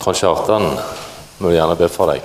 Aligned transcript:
Trond 0.00 0.16
Kjartan 0.16 0.64
må 1.44 1.50
gjerne 1.52 1.74
be 1.76 1.86
for 1.92 2.08
deg. 2.08 2.24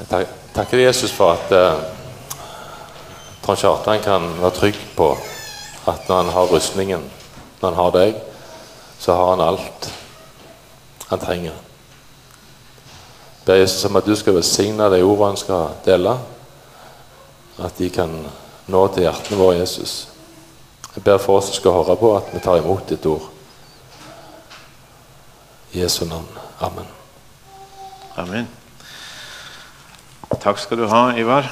Jeg 0.00 0.26
takker 0.56 0.80
Jesus 0.80 1.12
for 1.14 1.36
at 1.36 1.52
eh, 1.54 1.84
Trond 3.44 3.60
Kjartan 3.60 4.02
kan 4.02 4.26
være 4.40 4.56
trygg 4.56 4.80
på 4.96 5.12
at 5.86 6.08
når 6.08 6.16
han 6.16 6.32
har 6.34 6.50
rustningen, 6.50 7.04
når 7.60 7.68
han 7.68 7.78
har 7.78 7.94
deg, 7.94 8.18
så 8.98 9.14
har 9.14 9.30
han 9.36 9.44
alt 9.44 9.86
han 11.12 11.22
trenger. 11.22 11.54
Jeg 11.54 13.46
ber 13.46 13.62
Jesus 13.62 13.86
om 13.86 14.00
at 14.02 14.10
du 14.10 14.16
skal 14.18 14.34
velsigne 14.40 14.90
de 14.90 15.00
ordene 15.06 15.30
han 15.30 15.40
skal 15.44 15.78
dele, 15.86 16.16
at 17.62 17.78
de 17.78 17.92
kan 17.94 18.18
nå 18.66 18.82
til 18.90 19.06
hjertene 19.06 19.38
våre, 19.38 19.60
Jesus. 19.60 20.08
Jeg 20.96 21.06
ber 21.06 21.22
for 21.22 21.38
oss 21.38 21.52
som 21.52 21.60
skal 21.60 21.78
høre 21.78 21.98
på, 22.02 22.16
at 22.18 22.34
vi 22.34 22.42
tar 22.42 22.58
imot 22.58 22.90
ditt 22.90 23.06
ord. 23.06 23.30
Jesu 25.76 26.04
navn. 26.08 26.28
Amen. 26.60 26.86
Amen. 28.16 28.48
Takk 30.40 30.58
skal 30.58 30.78
du 30.80 30.86
ha, 30.88 31.10
Ivar. 31.20 31.50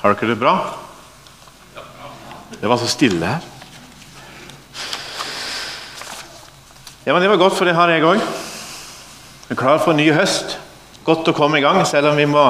Har 0.00 0.14
dere 0.14 0.32
det 0.32 0.38
bra? 0.40 0.54
Det 2.56 2.70
var 2.70 2.80
så 2.80 2.88
stille 2.88 3.26
her. 3.26 3.44
Ja, 7.04 7.12
men 7.12 7.22
Det 7.22 7.28
var 7.30 7.36
godt, 7.36 7.56
for 7.56 7.64
det 7.64 7.74
har 7.74 7.88
jeg 7.90 8.04
òg. 8.04 8.20
Er 9.50 9.54
klar 9.54 9.78
for 9.78 9.92
en 9.92 10.00
ny 10.00 10.08
høst. 10.12 10.56
Godt 11.04 11.28
å 11.28 11.36
komme 11.36 11.58
i 11.58 11.62
gang, 11.62 11.84
selv 11.86 12.08
om 12.08 12.16
vi 12.16 12.24
må 12.24 12.46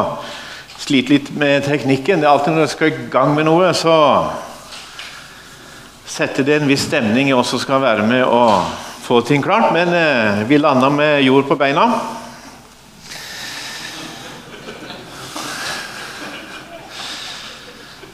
slite 0.78 1.10
litt 1.10 1.34
med 1.34 1.64
teknikken. 1.66 2.20
Det 2.20 2.28
er 2.28 2.32
alltid 2.36 2.54
når 2.54 2.68
du 2.68 2.72
skal 2.76 2.92
i 2.92 3.06
gang 3.10 3.34
med 3.34 3.48
noe, 3.50 3.74
så 3.74 3.96
setter 6.12 6.44
det 6.44 6.58
en 6.60 6.68
viss 6.68 6.82
stemning 6.84 7.30
i 7.30 7.32
oss 7.32 7.54
som 7.54 7.60
skal 7.62 7.80
være 7.80 8.04
med 8.04 8.26
og 8.26 8.66
få 9.00 9.22
ting 9.24 9.40
klart. 9.42 9.70
Men 9.72 9.88
eh, 9.96 10.42
vi 10.48 10.58
landa 10.60 10.90
med 10.92 11.22
jord 11.24 11.46
på 11.48 11.56
beina. 11.56 11.86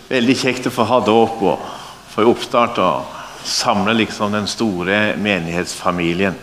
Veldig 0.08 0.36
kjekt 0.39 0.70
å 0.70 0.73
få 0.73 0.86
ha 0.89 1.00
dåp 1.05 1.42
og 1.42 1.67
få 2.12 2.28
oppstart 2.31 2.78
og 2.81 3.17
samle 3.48 3.97
liksom 3.98 4.33
den 4.33 4.47
store 4.48 5.17
menighetsfamilien. 5.19 6.39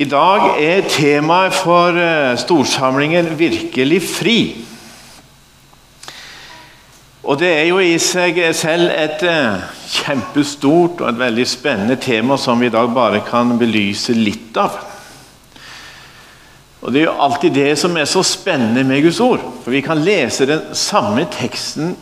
I 0.00 0.08
dag 0.08 0.54
er 0.56 0.88
temaet 0.88 1.52
for 1.60 2.00
eh, 2.00 2.32
storsamlingen 2.40 3.34
'Virkelig 3.36 4.00
fri'. 4.08 4.40
Og 7.22 7.38
Det 7.38 7.50
er 7.52 7.66
jo 7.68 7.80
i 7.84 7.98
seg 8.00 8.38
selv 8.56 8.88
et 8.94 9.22
eh, 9.28 9.64
kjempestort 9.92 11.02
og 11.02 11.10
et 11.10 11.20
veldig 11.20 11.44
spennende 11.48 11.98
tema 12.00 12.38
som 12.40 12.60
vi 12.60 12.70
i 12.70 12.72
dag 12.72 12.88
bare 12.96 13.20
kan 13.26 13.52
belyse 13.60 14.16
litt 14.16 14.56
av. 14.60 14.78
Og 16.80 16.92
Det 16.92 17.02
er 17.02 17.10
jo 17.10 17.18
alltid 17.26 17.54
det 17.54 17.74
som 17.78 17.96
er 18.00 18.08
så 18.08 18.22
spennende 18.24 18.86
med 18.88 19.02
Guds 19.04 19.20
ord. 19.20 19.44
For 19.60 19.74
vi 19.74 19.84
kan 19.84 20.00
lese 20.00 20.48
den 20.48 20.72
samme 20.72 21.26
teksten 21.28 21.92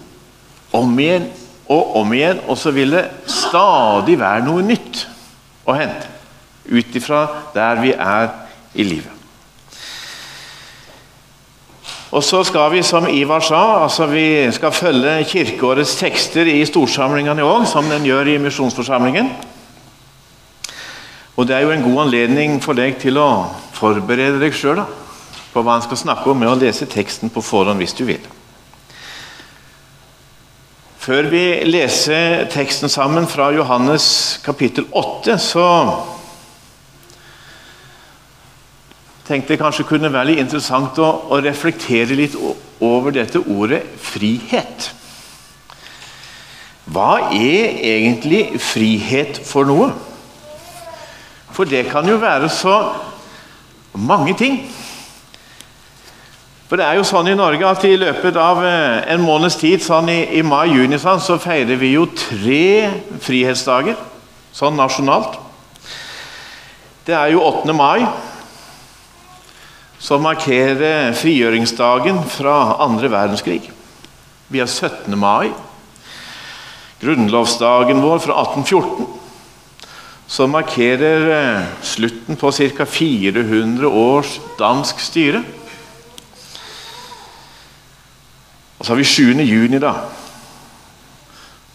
om 0.72 0.94
igjen 1.02 1.26
og 1.68 1.96
om 2.00 2.14
igjen, 2.14 2.38
og 2.46 2.56
så 2.56 2.70
vil 2.72 2.94
det 2.94 3.08
stadig 3.28 4.14
være 4.20 4.46
noe 4.46 4.62
nytt 4.64 5.02
å 5.68 5.74
hente 5.76 6.14
ut 6.68 6.96
ifra 6.96 7.26
der 7.56 7.82
vi 7.82 7.92
er 7.92 8.30
i 8.78 8.86
livet. 8.86 9.17
Og 12.08 12.24
så 12.24 12.40
skal 12.46 12.70
vi, 12.72 12.82
som 12.82 13.04
Ivar 13.12 13.42
sa, 13.44 13.82
altså 13.84 14.06
vi 14.08 14.48
skal 14.56 14.72
følge 14.72 15.26
kirkeårets 15.28 15.98
tekster 16.00 16.48
i 16.48 16.62
storsamlingene 16.64 17.44
òg, 17.44 17.66
som 17.68 17.88
den 17.90 18.06
gjør 18.08 18.32
i 18.32 18.38
misjonsforsamlingen. 18.40 19.28
Og 21.36 21.46
det 21.46 21.54
er 21.54 21.66
jo 21.66 21.74
en 21.74 21.84
god 21.84 22.06
anledning 22.06 22.56
for 22.64 22.78
deg 22.78 22.96
til 23.02 23.20
å 23.20 23.28
forberede 23.76 24.40
deg 24.40 24.56
sjøl 24.56 24.80
på 25.52 25.62
hva 25.62 25.76
en 25.76 25.84
skal 25.84 26.00
snakke 26.00 26.32
om, 26.32 26.40
med 26.40 26.50
å 26.50 26.56
lese 26.58 26.88
teksten 26.88 27.30
på 27.30 27.44
forhånd 27.44 27.78
hvis 27.82 27.96
du 27.98 28.06
vil. 28.08 28.24
Før 30.98 31.28
vi 31.30 31.44
leser 31.68 32.48
teksten 32.52 32.90
sammen 32.92 33.28
fra 33.28 33.52
Johannes 33.54 34.40
kapittel 34.44 34.88
8, 34.96 35.36
så 35.40 35.66
tenkte 39.28 39.54
jeg 39.54 39.60
kanskje 39.60 39.86
kunne 39.88 40.12
være 40.12 40.30
litt 40.30 40.42
interessant 40.42 40.98
å, 41.02 41.08
å 41.28 41.40
reflektere 41.44 42.16
litt 42.16 42.36
over 42.80 43.12
dette 43.12 43.42
ordet 43.44 43.82
frihet. 44.00 44.90
Hva 46.88 47.28
er 47.36 47.76
egentlig 47.84 48.56
frihet 48.64 49.40
for 49.44 49.68
noe? 49.68 49.90
For 51.52 51.68
det 51.68 51.88
kan 51.90 52.08
jo 52.08 52.16
være 52.22 52.48
så 52.52 52.78
mange 53.92 54.32
ting. 54.38 54.62
For 56.68 56.76
det 56.76 56.84
er 56.84 56.98
jo 56.98 57.04
sånn 57.08 57.30
i 57.32 57.36
Norge 57.36 57.64
at 57.64 57.84
i 57.88 57.96
løpet 57.96 58.36
av 58.40 58.60
eh, 58.64 59.04
en 59.12 59.24
måneds 59.24 59.56
tid, 59.56 59.80
sånn 59.80 60.10
i, 60.12 60.18
i 60.36 60.42
mai-juni, 60.44 60.98
sånn, 61.00 61.20
så 61.24 61.38
feirer 61.40 61.80
vi 61.80 61.94
jo 61.94 62.04
tre 62.12 62.90
frihetsdager. 63.24 63.96
Sånn 64.52 64.76
nasjonalt. 64.76 65.38
Det 67.08 67.16
er 67.16 67.32
jo 67.32 67.40
8. 67.40 67.72
mai, 67.72 68.04
som 69.98 70.22
markerer 70.22 71.12
frigjøringsdagen 71.18 72.20
fra 72.30 72.78
andre 72.84 73.10
verdenskrig. 73.10 73.64
Vi 74.48 74.60
har 74.62 74.70
17. 74.70 75.18
mai, 75.18 75.50
grunnlovsdagen 77.02 78.00
vår 78.02 78.22
fra 78.22 78.38
1814, 78.44 79.08
som 80.28 80.54
markerer 80.54 81.26
eh, 81.34 81.68
slutten 81.82 82.38
på 82.38 82.52
ca. 82.52 82.86
400 82.86 83.88
års 83.88 84.38
dansk 84.58 85.00
styre. 85.02 85.42
Og 88.78 88.86
så 88.86 88.92
har 88.92 89.00
vi 89.00 89.08
7. 89.08 89.42
juni, 89.42 89.80
da, 89.82 89.94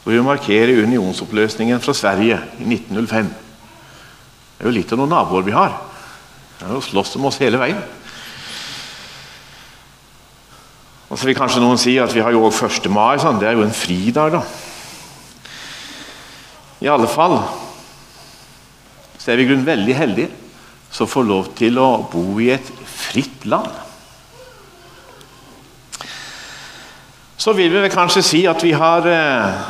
hvor 0.04 0.16
vi 0.16 0.24
markerer 0.24 0.84
unionsoppløsningen 0.86 1.82
fra 1.84 1.96
Sverige 1.98 2.40
i 2.60 2.68
1905. 2.72 3.34
Det 4.54 4.64
er 4.64 4.70
jo 4.70 4.78
litt 4.78 4.94
av 4.96 5.02
noen 5.02 5.12
naboer 5.12 5.44
vi 5.44 5.56
har. 5.56 5.76
De 6.60 6.70
har 6.70 6.78
jo 6.78 6.86
slåss 6.86 7.18
om 7.20 7.28
oss 7.28 7.42
hele 7.44 7.60
veien. 7.60 7.84
Og 11.14 11.20
så 11.22 11.28
vil 11.30 11.36
kanskje 11.38 11.62
noen 11.62 11.78
si 11.78 11.92
at 12.02 12.10
vi 12.10 12.24
har 12.26 12.34
jo 12.34 12.48
òg 12.48 12.56
1. 12.66 12.88
mai. 12.90 13.20
Sånn. 13.22 13.38
Det 13.38 13.46
er 13.46 13.54
jo 13.54 13.62
en 13.62 13.76
fridag, 13.78 14.34
da. 14.34 14.40
I 16.82 16.88
alle 16.90 17.06
fall 17.06 17.36
så 19.22 19.30
er 19.30 19.38
vi 19.38 19.44
i 19.46 19.48
grunnen 19.48 19.68
veldig 19.68 19.94
heldige 19.96 20.32
som 20.92 21.08
får 21.08 21.28
lov 21.30 21.52
til 21.56 21.78
å 21.78 22.02
bo 22.10 22.42
i 22.42 22.50
et 22.56 22.72
fritt 22.90 23.46
land. 23.46 23.70
Så 27.38 27.54
vil 27.54 27.70
vi 27.70 27.84
vel 27.84 27.94
kanskje 27.94 28.24
si 28.26 28.42
at 28.50 28.66
vi 28.66 28.74
har 28.74 29.06
eh, 29.06 29.62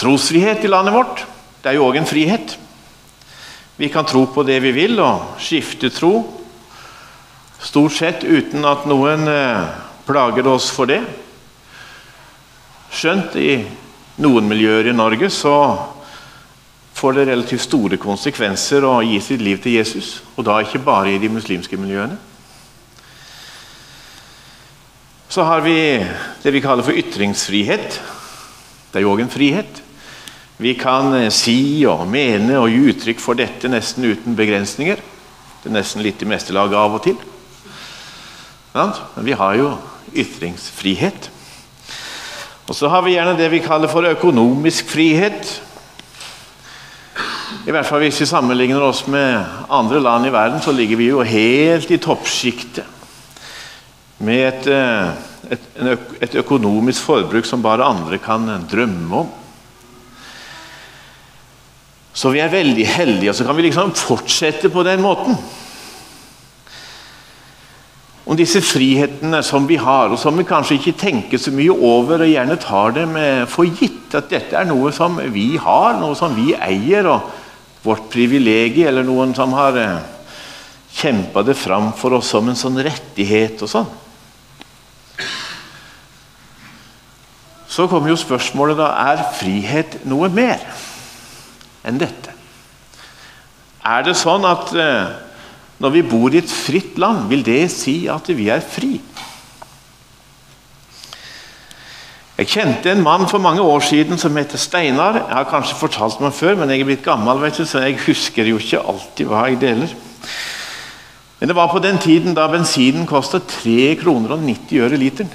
trosfrihet 0.00 0.66
i 0.66 0.72
landet 0.72 0.96
vårt. 0.96 1.22
Det 1.62 1.70
er 1.70 1.78
jo 1.78 1.86
òg 1.86 2.00
en 2.00 2.10
frihet. 2.10 2.56
Vi 3.78 3.92
kan 3.94 4.10
tro 4.10 4.24
på 4.26 4.42
det 4.42 4.58
vi 4.66 4.74
vil 4.74 4.98
og 4.98 5.38
skifte 5.38 5.92
tro, 5.94 6.16
stort 7.62 7.94
sett 7.94 8.26
uten 8.26 8.66
at 8.66 8.90
noen 8.90 9.30
eh, 9.30 9.86
plager 10.06 10.46
oss 10.50 10.70
for 10.74 10.90
det. 10.90 11.00
Skjønt 12.90 13.36
i 13.38 13.60
noen 14.20 14.48
miljøer 14.50 14.90
i 14.90 14.96
Norge 14.96 15.30
så 15.32 15.54
får 17.00 17.16
det 17.16 17.28
relativt 17.30 17.64
store 17.64 17.96
konsekvenser 18.00 18.84
å 18.84 18.98
gi 19.06 19.20
sitt 19.24 19.40
liv 19.40 19.60
til 19.62 19.78
Jesus, 19.78 20.18
og 20.36 20.44
da 20.48 20.58
ikke 20.60 20.82
bare 20.84 21.14
i 21.14 21.20
de 21.22 21.30
muslimske 21.32 21.78
miljøene. 21.80 22.18
Så 25.30 25.46
har 25.46 25.62
vi 25.62 25.76
det 26.42 26.50
vi 26.50 26.60
kaller 26.60 26.82
for 26.82 26.96
ytringsfrihet. 26.98 28.00
Det 28.90 28.98
er 28.98 29.06
jo 29.06 29.12
òg 29.14 29.22
en 29.22 29.30
frihet. 29.30 29.78
Vi 30.60 30.74
kan 30.76 31.14
eh, 31.14 31.30
si 31.32 31.86
og 31.88 32.02
mene 32.10 32.58
og 32.58 32.68
gi 32.68 32.80
uttrykk 32.90 33.22
for 33.22 33.38
dette 33.38 33.70
nesten 33.70 34.04
uten 34.10 34.34
begrensninger. 34.36 34.98
Det 35.62 35.70
er 35.70 35.76
nesten 35.76 36.02
litt 36.04 36.20
i 36.20 36.28
mesterlaget 36.28 36.76
av 36.76 36.98
og 36.98 37.04
til. 37.06 37.16
Men 38.74 38.92
vi 39.24 39.38
har 39.38 39.56
jo 39.56 39.70
ytringsfrihet. 40.14 41.30
Og 42.70 42.76
så 42.76 42.88
har 42.88 43.02
vi 43.02 43.16
gjerne 43.16 43.38
det 43.38 43.48
vi 43.50 43.62
kaller 43.64 43.90
for 43.90 44.06
økonomisk 44.06 44.92
frihet. 44.92 45.56
I 47.66 47.72
hvert 47.74 47.86
fall 47.86 48.04
Hvis 48.04 48.20
vi 48.22 48.30
sammenligner 48.30 48.82
oss 48.82 49.04
med 49.10 49.42
andre 49.68 50.00
land 50.00 50.26
i 50.26 50.32
verden, 50.32 50.62
så 50.62 50.72
ligger 50.72 50.96
vi 50.96 51.10
jo 51.10 51.24
helt 51.26 51.90
i 51.90 51.98
toppsjiktet. 51.98 52.86
Med 54.20 54.46
et, 54.46 54.66
et, 55.50 55.68
et, 56.20 56.34
økonomisk 56.36 57.02
forbruk 57.02 57.46
som 57.48 57.62
bare 57.62 57.86
andre 57.88 58.18
kan 58.20 58.46
drømme 58.70 59.22
om. 59.24 59.30
Så 62.12 62.30
vi 62.30 62.42
er 62.42 62.52
veldig 62.52 62.86
heldige, 62.86 63.30
og 63.30 63.38
så 63.38 63.46
kan 63.46 63.56
vi 63.56 63.64
liksom 63.66 63.94
fortsette 63.96 64.68
på 64.70 64.82
den 64.86 65.02
måten. 65.02 65.38
Om 68.30 68.38
disse 68.38 68.60
frihetene 68.62 69.40
som 69.42 69.64
vi 69.66 69.74
har, 69.80 70.12
og 70.12 70.18
som 70.22 70.36
vi 70.38 70.46
kanskje 70.46 70.76
ikke 70.78 70.98
tenker 71.00 71.40
så 71.40 71.50
mye 71.50 71.74
over, 71.74 72.22
og 72.22 72.30
gjerne 72.30 72.56
tar 72.62 72.94
dem 72.94 73.16
for 73.50 73.66
gitt. 73.66 74.12
At 74.14 74.30
dette 74.30 74.54
er 74.54 74.68
noe 74.68 74.92
som 74.94 75.18
vi 75.34 75.56
har, 75.58 75.96
noe 75.98 76.14
som 76.18 76.36
vi 76.36 76.52
eier, 76.54 77.08
og 77.10 77.26
vårt 77.82 78.06
privilegium, 78.12 78.86
eller 78.86 79.06
noen 79.08 79.34
som 79.34 79.54
har 79.58 79.78
eh, 79.82 79.96
kjempa 80.94 81.42
det 81.42 81.56
fram 81.58 81.90
for 81.96 82.14
oss 82.20 82.30
som 82.30 82.46
en 82.46 82.58
sånn 82.58 82.78
rettighet 82.86 83.64
og 83.66 83.72
sånn. 83.72 83.90
Så 87.70 87.86
kommer 87.90 88.12
jo 88.12 88.18
spørsmålet 88.18 88.78
da 88.78 88.92
er 89.10 89.24
frihet 89.38 90.00
noe 90.10 90.30
mer 90.30 90.62
enn 91.86 91.98
dette. 91.98 92.34
Er 93.86 94.06
det 94.06 94.14
sånn 94.18 94.46
at 94.46 94.70
eh, 94.78 95.29
når 95.80 95.94
vi 95.94 96.04
bor 96.04 96.32
i 96.32 96.42
et 96.42 96.52
fritt 96.52 96.98
land, 97.00 97.24
vil 97.30 97.42
det 97.44 97.70
si 97.72 98.04
at 98.12 98.28
vi 98.36 98.50
er 98.52 98.60
fri? 98.60 98.98
Jeg 102.40 102.48
kjente 102.48 102.88
en 102.92 103.02
mann 103.04 103.26
for 103.28 103.40
mange 103.40 103.60
år 103.60 103.82
siden 103.84 104.16
som 104.20 104.36
heter 104.36 104.60
Steinar. 104.60 105.18
Jeg 105.18 105.34
har 105.34 105.48
kanskje 105.48 105.76
fortalt 105.76 106.22
meg 106.24 106.32
før, 106.32 106.54
men 106.56 106.70
jeg 106.72 106.80
er 106.80 106.88
blitt 106.88 107.04
gammel, 107.04 107.40
vet 107.42 107.58
du, 107.60 107.66
så 107.68 107.82
jeg 107.84 107.98
husker 108.06 108.48
jo 108.48 108.60
ikke 108.60 108.80
alltid 108.80 109.28
hva 109.28 109.42
jeg 109.48 109.60
deler. 109.60 109.92
Men 111.40 111.50
det 111.50 111.56
var 111.56 111.68
på 111.72 111.82
den 111.84 112.00
tiden 112.00 112.36
da 112.36 112.46
bensinen 112.52 113.04
kostet 113.08 113.48
3 113.60 113.94
kroner 114.00 114.36
og 114.36 114.44
90 114.44 114.84
øre 114.84 115.00
literen. 115.00 115.32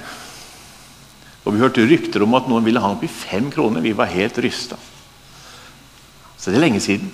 Og 1.46 1.54
vi 1.54 1.62
hørte 1.62 1.86
rykter 1.86 2.26
om 2.26 2.34
at 2.38 2.50
noen 2.50 2.66
ville 2.66 2.82
ha 2.82 2.90
opp 2.90 3.02
i 3.06 3.10
5 3.10 3.52
kroner. 3.54 3.82
Vi 3.82 3.94
var 3.94 4.10
helt 4.10 4.38
rysta. 4.42 4.78
Så 6.38 6.50
det 6.50 6.58
er 6.58 6.66
lenge 6.66 6.82
siden. 6.82 7.10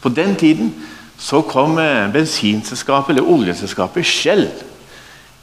På 0.00 0.12
den 0.12 0.36
tiden 0.40 0.74
så 1.20 1.42
kom 1.44 1.78
eh, 1.78 2.08
bensinselskapet, 2.12 3.12
eller 3.12 3.28
oljeselskapet 3.28 4.06
Shell 4.08 4.46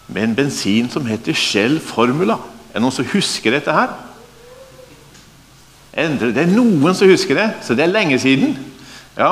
med 0.07 0.23
en 0.23 0.35
bensin 0.35 0.89
som 0.89 1.05
heter 1.05 1.35
Shell 1.37 1.77
Formula. 1.83 2.39
Er 2.71 2.79
det 2.79 2.85
noen 2.85 2.95
som 2.95 3.07
husker 3.11 3.53
dette 3.53 3.73
her? 3.75 3.93
Det 5.97 6.37
er 6.37 6.49
noen 6.51 6.95
som 6.95 7.09
husker 7.09 7.37
det, 7.37 7.47
så 7.65 7.75
det 7.75 7.85
er 7.85 7.93
lenge 7.93 8.19
siden. 8.21 8.55
Ja, 9.17 9.31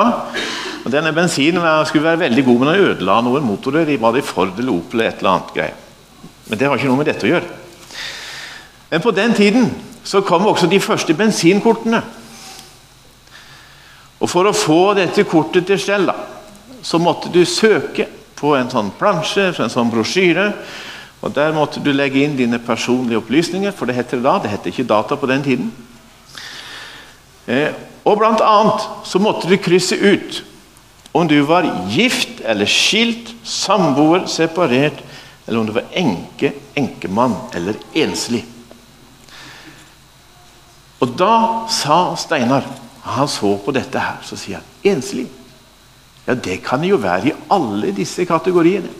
og 0.84 0.92
Denne 0.92 1.12
bensinen 1.14 1.62
skulle 1.86 2.04
være 2.04 2.24
veldig 2.26 2.44
god, 2.44 2.58
men 2.58 2.68
den 2.68 2.88
ødela 2.90 3.20
noen 3.22 3.46
motorer. 3.46 3.88
Var 3.98 4.12
det 4.14 4.24
Ford 4.26 4.58
eller 4.58 4.74
Opel 4.74 5.00
eller 5.00 5.10
et 5.10 5.22
eller 5.22 5.30
annet 5.30 5.54
greier. 5.54 5.78
Men 6.46 6.58
det 6.58 6.68
har 6.68 6.78
ikke 6.78 6.90
noe 6.90 7.00
med 7.00 7.08
dette 7.10 7.26
å 7.26 7.30
gjøre. 7.30 7.48
Men 8.90 9.02
på 9.02 9.14
den 9.14 9.34
tiden 9.34 9.70
så 10.06 10.22
kom 10.22 10.46
også 10.46 10.68
de 10.70 10.78
første 10.80 11.14
bensinkortene. 11.14 12.02
Og 14.20 14.30
For 14.30 14.48
å 14.48 14.54
få 14.54 14.94
dette 14.98 15.26
kortet 15.28 15.66
til 15.66 15.78
Shell, 15.78 16.10
så 16.82 16.98
måtte 16.98 17.30
du 17.32 17.44
søke 17.44 18.08
på 18.36 18.52
en 18.56 18.70
sånn 18.70 18.92
plansje, 18.98 19.48
en 19.52 19.72
sånn 19.72 19.90
brosjyre. 19.92 20.50
og 21.20 21.34
Der 21.34 21.54
måtte 21.56 21.80
du 21.80 21.92
legge 21.92 22.22
inn 22.24 22.36
dine 22.36 22.58
personlige 22.58 23.22
opplysninger, 23.22 23.72
for 23.72 23.86
det 23.86 23.96
heter 23.96 24.20
det 24.20 24.26
da. 24.28 24.38
Det 24.38 24.52
heter 24.52 24.72
ikke 24.72 24.88
data 24.88 25.16
på 25.16 25.30
den 25.30 25.42
tiden. 25.42 25.72
Eh, 27.46 27.72
og 28.06 28.18
blant 28.18 28.42
annet 28.42 28.84
så 29.06 29.18
måtte 29.22 29.48
du 29.48 29.56
krysse 29.58 29.96
ut 29.96 30.42
om 31.16 31.28
du 31.28 31.38
var 31.48 31.64
gift 31.88 32.42
eller 32.44 32.68
skilt, 32.68 33.32
samboer, 33.42 34.26
separert, 34.28 34.98
eller 35.46 35.60
om 35.60 35.66
du 35.66 35.72
var 35.72 35.86
enke, 35.96 36.52
enkemann 36.76 37.34
eller 37.56 37.78
enslig. 37.96 38.42
Og 41.00 41.14
da 41.18 41.66
sa 41.70 42.16
Steinar 42.16 42.64
Han 43.06 43.28
så 43.30 43.52
på 43.62 43.70
dette 43.70 44.00
her, 44.02 44.16
så 44.26 44.34
sier 44.34 44.58
han 44.58 44.96
enslig. 44.96 45.28
Ja, 46.26 46.34
det 46.34 46.62
kan 46.66 46.84
jo 46.84 46.98
være 46.98 47.28
i 47.28 47.34
alle 47.50 47.92
disse 47.94 48.24
kategoriene. 48.26 48.90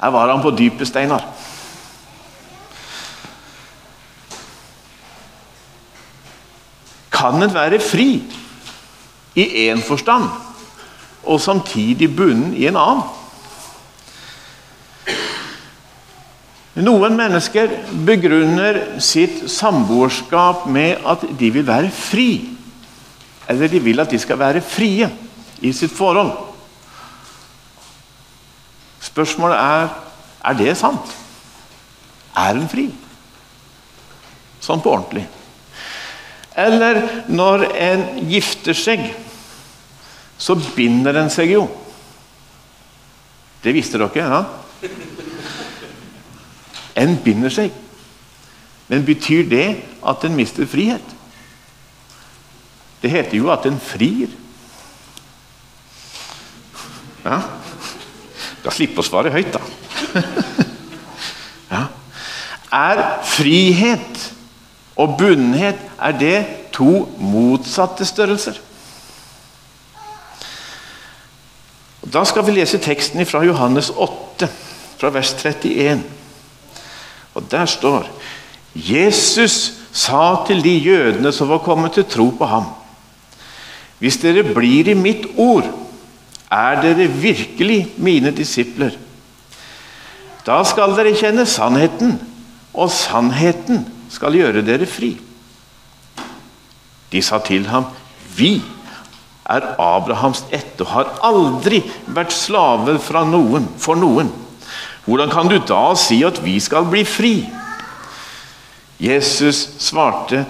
Her 0.00 0.12
var 0.12 0.28
han 0.32 0.42
på 0.42 0.52
dypet, 0.52 0.88
Steinar. 0.88 1.24
Kan 7.12 7.42
en 7.42 7.54
være 7.54 7.80
fri 7.80 8.08
i 9.34 9.44
én 9.68 9.80
forstand 9.84 10.28
og 11.24 11.40
samtidig 11.40 12.10
bundet 12.16 12.58
i 12.60 12.66
en 12.68 12.76
annen? 12.76 13.04
Noen 16.74 17.14
mennesker 17.14 17.70
begrunner 18.04 18.80
sitt 18.98 19.44
samboerskap 19.50 20.66
med 20.66 21.04
at 21.06 21.22
de 21.38 21.50
vil 21.54 21.66
være 21.66 21.92
fri. 21.94 22.53
Eller 23.48 23.68
de 23.68 23.82
vil 23.84 24.00
at 24.00 24.10
de 24.10 24.18
skal 24.18 24.38
være 24.40 24.64
frie 24.64 25.08
i 25.60 25.72
sitt 25.76 25.92
forhold. 25.92 26.32
Spørsmålet 29.04 29.60
er 29.60 29.92
er 30.44 30.58
det 30.58 30.74
sant. 30.76 31.12
Er 32.36 32.58
en 32.58 32.68
fri? 32.68 32.88
Sånn 34.64 34.82
på 34.84 34.92
ordentlig. 34.92 35.24
Eller 36.54 37.00
når 37.32 37.64
en 37.72 38.04
gifter 38.30 38.76
seg, 38.76 39.06
så 40.38 40.56
binder 40.76 41.16
en 41.18 41.32
seg 41.32 41.54
jo. 41.54 41.64
Det 43.64 43.72
visste 43.72 43.98
dere? 43.98 44.20
ja? 44.20 44.42
En 47.00 47.16
binder 47.24 47.50
seg. 47.50 47.72
Men 48.90 49.06
betyr 49.06 49.48
det 49.48 49.66
at 50.04 50.24
en 50.28 50.36
mister 50.36 50.68
frihet? 50.68 51.13
Det 53.04 53.10
heter 53.12 53.36
jo 53.36 53.50
at 53.52 53.66
en 53.68 53.76
frir. 53.76 54.30
Ja. 57.20 57.36
Da 58.64 58.72
slippe 58.72 59.02
å 59.02 59.04
svare 59.04 59.28
høyt, 59.34 59.52
da. 59.52 59.60
ja. 61.74 61.82
Er 62.72 63.02
frihet 63.28 64.22
og 64.96 65.18
bundenhet 65.18 65.82
er 66.00 66.16
det 66.16 66.38
to 66.72 67.02
motsatte 67.20 68.06
størrelser? 68.08 68.56
Da 72.08 72.22
skal 72.24 72.46
vi 72.46 72.54
lese 72.56 72.80
teksten 72.80 73.20
fra 73.28 73.42
Johannes 73.44 73.90
8, 73.92 74.48
fra 74.96 75.10
vers 75.12 75.34
31. 75.42 76.06
Og 77.34 77.52
Der 77.52 77.68
står 77.68 78.08
Jesus 78.72 79.74
sa 79.92 80.40
til 80.48 80.64
de 80.64 80.72
jødene 80.78 81.32
som 81.36 81.52
var 81.52 81.60
kommet 81.66 81.98
til 81.98 82.08
tro 82.08 82.30
på 82.38 82.48
ham 82.48 82.72
Hvis 84.02 84.18
dere 84.22 84.44
blir 84.46 84.90
i 84.90 84.96
mitt 84.98 85.26
ord, 85.40 85.66
er 86.52 86.80
dere 86.82 87.08
virkelig 87.08 87.80
mine 87.96 88.32
disipler. 88.34 88.96
Da 90.44 90.60
skal 90.68 90.94
dere 90.96 91.14
kjenne 91.16 91.46
sannheten, 91.48 92.18
og 92.74 92.90
sannheten 92.92 93.84
skal 94.12 94.36
gjøre 94.36 94.64
dere 94.66 94.86
fri. 94.90 95.14
De 97.12 97.22
sa 97.22 97.38
til 97.38 97.68
ham, 97.70 97.86
Vi 98.36 98.58
er 99.46 99.66
Abrahams 99.78 100.42
ett 100.50 100.80
og 100.82 100.88
har 100.90 101.10
aldri 101.22 101.82
vært 102.06 102.32
slaver 102.34 102.98
noen, 103.30 103.68
for 103.78 103.94
noen. 103.94 104.32
Hvordan 105.04 105.30
kan 105.30 105.48
du 105.48 105.58
da 105.58 105.94
si 105.94 106.24
at 106.24 106.40
vi 106.42 106.58
skal 106.60 106.84
bli 106.90 107.04
fri? 107.04 107.34
Jesus 108.98 109.68
svarte, 109.78 110.44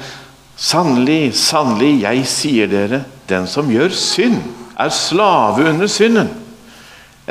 Sannelig, 0.56 1.34
sannelig, 1.34 2.04
jeg 2.04 2.26
sier 2.30 2.68
dere, 2.70 3.00
den 3.28 3.46
som 3.50 3.70
gjør 3.70 3.92
synd, 3.96 4.40
er 4.78 4.90
slave 4.92 5.68
under 5.70 5.88
synden. 5.90 6.30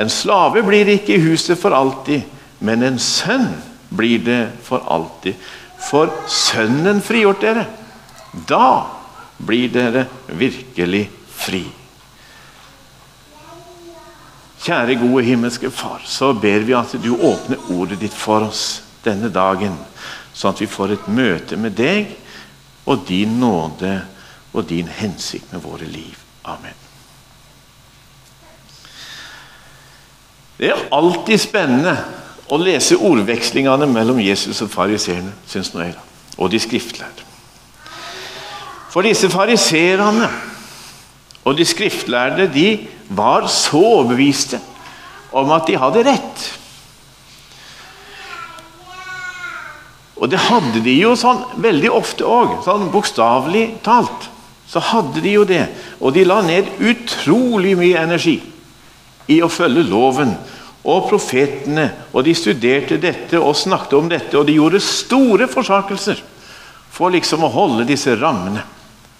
En 0.00 0.10
slave 0.10 0.62
blir 0.66 0.88
ikke 0.96 1.14
i 1.16 1.22
huset 1.22 1.58
for 1.60 1.76
alltid, 1.76 2.24
men 2.64 2.82
en 2.82 2.98
sønn 2.98 3.46
blir 3.94 4.24
det 4.24 4.40
for 4.66 4.82
alltid. 4.90 5.38
For 5.84 6.10
Sønnen 6.30 7.02
frigjort 7.04 7.44
dere. 7.44 7.66
Da 8.48 8.86
blir 9.38 9.70
dere 9.70 10.06
virkelig 10.26 11.06
fri. 11.30 11.64
Kjære, 14.64 14.96
gode 14.96 15.26
himmelske 15.26 15.68
Far, 15.70 16.00
så 16.08 16.32
ber 16.32 16.64
vi 16.64 16.72
at 16.72 16.94
du 17.04 17.12
åpner 17.12 17.60
ordet 17.74 18.00
ditt 18.00 18.14
for 18.16 18.46
oss 18.46 18.80
denne 19.04 19.28
dagen, 19.28 19.76
sånn 20.32 20.54
at 20.54 20.62
vi 20.64 20.68
får 20.70 20.94
et 20.94 21.08
møte 21.12 21.58
med 21.60 21.76
deg 21.76 22.14
og 22.88 23.04
din 23.04 23.36
nåde 23.42 23.98
og 24.54 24.68
din 24.68 24.88
hensikt 24.88 25.52
med 25.52 25.60
våre 25.60 25.84
liv. 25.84 26.16
Amen. 26.44 26.78
Det 30.58 30.70
er 30.70 30.88
alltid 30.94 31.40
spennende 31.42 31.96
å 32.52 32.58
lese 32.60 32.96
ordvekslingene 32.96 33.88
mellom 33.90 34.20
Jesus 34.22 34.62
og 34.62 34.70
fariseerne, 34.70 35.32
syns 35.50 35.72
nå 35.74 35.82
jeg, 35.82 35.94
og 36.38 36.52
de 36.52 36.60
skriftlærde. 36.62 37.30
For 38.94 39.02
disse 39.02 39.26
fariseerne 39.32 40.28
og 41.44 41.56
de 41.58 41.64
skriftlærde 41.66 42.46
de 42.54 42.68
var 43.10 43.48
så 43.50 43.80
overbeviste 43.98 44.60
om 45.34 45.50
at 45.52 45.66
de 45.66 45.80
hadde 45.80 46.04
rett. 46.06 46.44
Og 50.14 50.30
det 50.30 50.38
hadde 50.38 50.80
de 50.84 50.94
jo 50.94 51.16
sånn 51.18 51.42
veldig 51.60 51.90
ofte 51.92 52.24
òg, 52.24 52.60
sånn 52.64 52.86
bokstavelig 52.94 53.66
talt. 53.84 54.30
Så 54.74 54.80
hadde 54.82 55.22
de 55.22 55.36
jo 55.36 55.44
det. 55.46 55.68
Og 56.02 56.16
de 56.16 56.24
la 56.26 56.40
ned 56.42 56.66
utrolig 56.82 57.76
mye 57.78 58.00
energi 58.00 58.40
i 59.30 59.38
å 59.38 59.48
følge 59.48 59.84
loven 59.86 60.32
og 60.84 61.06
profetene, 61.08 61.86
og 62.12 62.26
de 62.26 62.34
studerte 62.36 62.98
dette 63.00 63.38
og 63.38 63.54
snakket 63.56 63.94
om 63.96 64.08
dette, 64.10 64.34
og 64.36 64.48
de 64.48 64.58
gjorde 64.58 64.82
store 64.84 65.46
forsakelser 65.48 66.18
for 66.92 67.14
liksom 67.14 67.46
å 67.46 67.52
holde 67.54 67.86
disse 67.88 68.12
rammene 68.18 68.64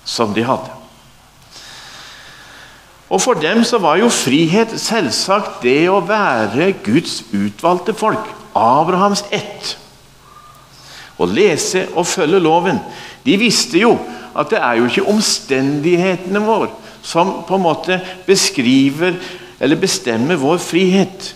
som 0.05 0.35
de 0.35 0.43
hadde. 0.45 0.75
Og 3.15 3.23
For 3.23 3.39
dem 3.39 3.63
så 3.63 3.79
var 3.79 4.01
jo 4.03 4.11
frihet 4.11 4.75
selvsagt 4.81 5.63
det 5.63 5.87
å 5.87 6.03
være 6.03 6.73
Guds 6.83 7.21
utvalgte 7.31 7.95
folk, 7.95 8.27
Abrahams 8.59 9.23
ett. 9.31 9.77
Å 11.15 11.31
lese 11.31 11.87
og 11.95 12.09
følge 12.11 12.43
loven. 12.43 12.83
De 13.23 13.39
visste 13.39 13.79
jo 13.79 13.95
at 14.35 14.51
det 14.51 14.59
er 14.61 14.79
jo 14.79 14.89
ikke 14.89 15.07
omstendighetene 15.13 16.43
våre 16.43 16.73
som 17.05 17.43
på 17.47 17.59
en 17.59 17.65
måte 17.65 17.99
beskriver 18.27 19.19
eller 19.61 19.81
bestemmer 19.81 20.41
vår 20.41 20.59
frihet. 20.59 21.35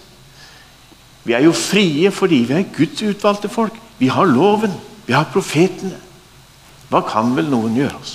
Vi 1.24 1.34
er 1.36 1.44
jo 1.44 1.52
frie 1.52 2.10
fordi 2.14 2.42
vi 2.48 2.56
er 2.56 2.70
Guds 2.76 3.02
utvalgte 3.04 3.50
folk. 3.52 3.76
Vi 3.98 4.08
har 4.08 4.24
loven, 4.24 4.72
vi 5.06 5.12
har 5.12 5.28
profetene. 5.32 5.98
Hva 6.88 7.02
kan 7.04 7.34
vel 7.36 7.50
noen 7.52 7.76
gjøre 7.76 7.98
oss? 8.00 8.14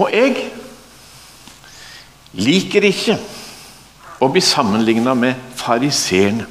Og 0.00 0.08
jeg 0.14 0.46
liker 2.40 2.86
ikke 2.86 3.18
å 4.22 4.28
bli 4.32 4.40
sammenligna 4.44 5.12
med 5.18 5.50
fariseerne 5.58 6.46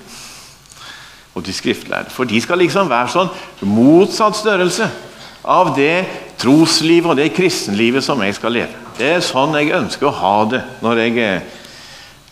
og 1.40 1.46
de 1.46 1.56
skriftlærde. 1.56 2.12
For 2.14 2.28
de 2.28 2.42
skal 2.44 2.60
liksom 2.62 2.90
være 2.92 3.14
sånn 3.14 3.32
motsatt 3.68 4.38
størrelse 4.38 4.90
av 5.48 5.72
det 5.78 6.04
troslivet 6.40 7.14
og 7.14 7.18
det 7.20 7.32
kristenlivet 7.36 8.04
som 8.04 8.22
jeg 8.24 8.36
skal 8.38 8.56
leve. 8.60 8.86
Det 9.00 9.16
er 9.16 9.24
sånn 9.24 9.56
jeg 9.56 9.72
ønsker 9.76 10.10
å 10.10 10.18
ha 10.20 10.36
det 10.52 10.62
når 10.84 11.04
jeg 11.06 11.42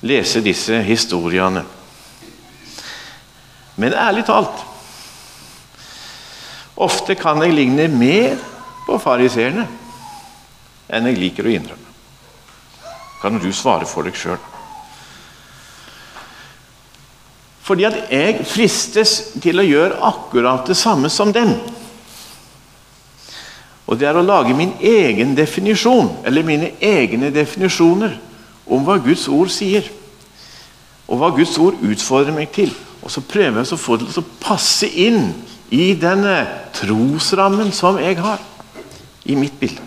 leser 0.07 0.43
disse 0.45 0.81
historiene. 0.85 1.63
Men 3.77 3.93
ærlig 3.93 4.25
talt 4.27 4.65
Ofte 6.77 7.15
kan 7.17 7.39
jeg 7.41 7.55
ligne 7.57 7.87
mer 7.89 8.35
på 8.85 8.99
fariseerne 9.01 9.63
enn 10.93 11.07
jeg 11.09 11.17
liker 11.17 11.47
å 11.47 11.53
innrømme. 11.55 11.87
Kan 13.17 13.39
du 13.41 13.49
svare 13.49 13.87
for 13.89 14.05
deg 14.05 14.13
sjøl? 14.13 14.37
Fordi 17.67 17.83
at 17.83 17.97
jeg 18.07 18.45
fristes 18.47 19.17
til 19.43 19.59
å 19.59 19.65
gjøre 19.65 19.99
akkurat 20.07 20.69
det 20.69 20.77
samme 20.79 21.11
som 21.11 21.33
den. 21.35 21.51
Og 23.87 23.99
det 23.99 24.07
er 24.07 24.19
å 24.19 24.23
lage 24.23 24.55
min 24.55 24.73
egen 24.83 25.33
definisjon, 25.35 26.09
eller 26.27 26.47
mine 26.47 26.73
egne 26.83 27.31
definisjoner 27.35 28.17
om 28.67 28.83
hva 28.87 28.97
Guds 29.03 29.27
ord 29.31 29.51
sier, 29.51 29.87
og 31.07 31.19
hva 31.19 31.31
Guds 31.35 31.55
ord 31.59 31.79
utfordrer 31.83 32.35
meg 32.35 32.51
til. 32.55 32.71
Og 33.03 33.11
så 33.11 33.23
prøver 33.23 33.61
jeg 33.61 33.75
å 33.75 33.79
få 33.79 33.99
det 33.99 34.09
til 34.11 34.23
å 34.23 34.31
passe 34.43 34.87
inn 34.87 35.31
i 35.71 35.93
denne 35.99 36.39
trosrammen 36.75 37.71
som 37.75 37.99
jeg 37.99 38.19
har, 38.19 38.43
i 39.27 39.35
mitt 39.35 39.59
bilde. 39.59 39.86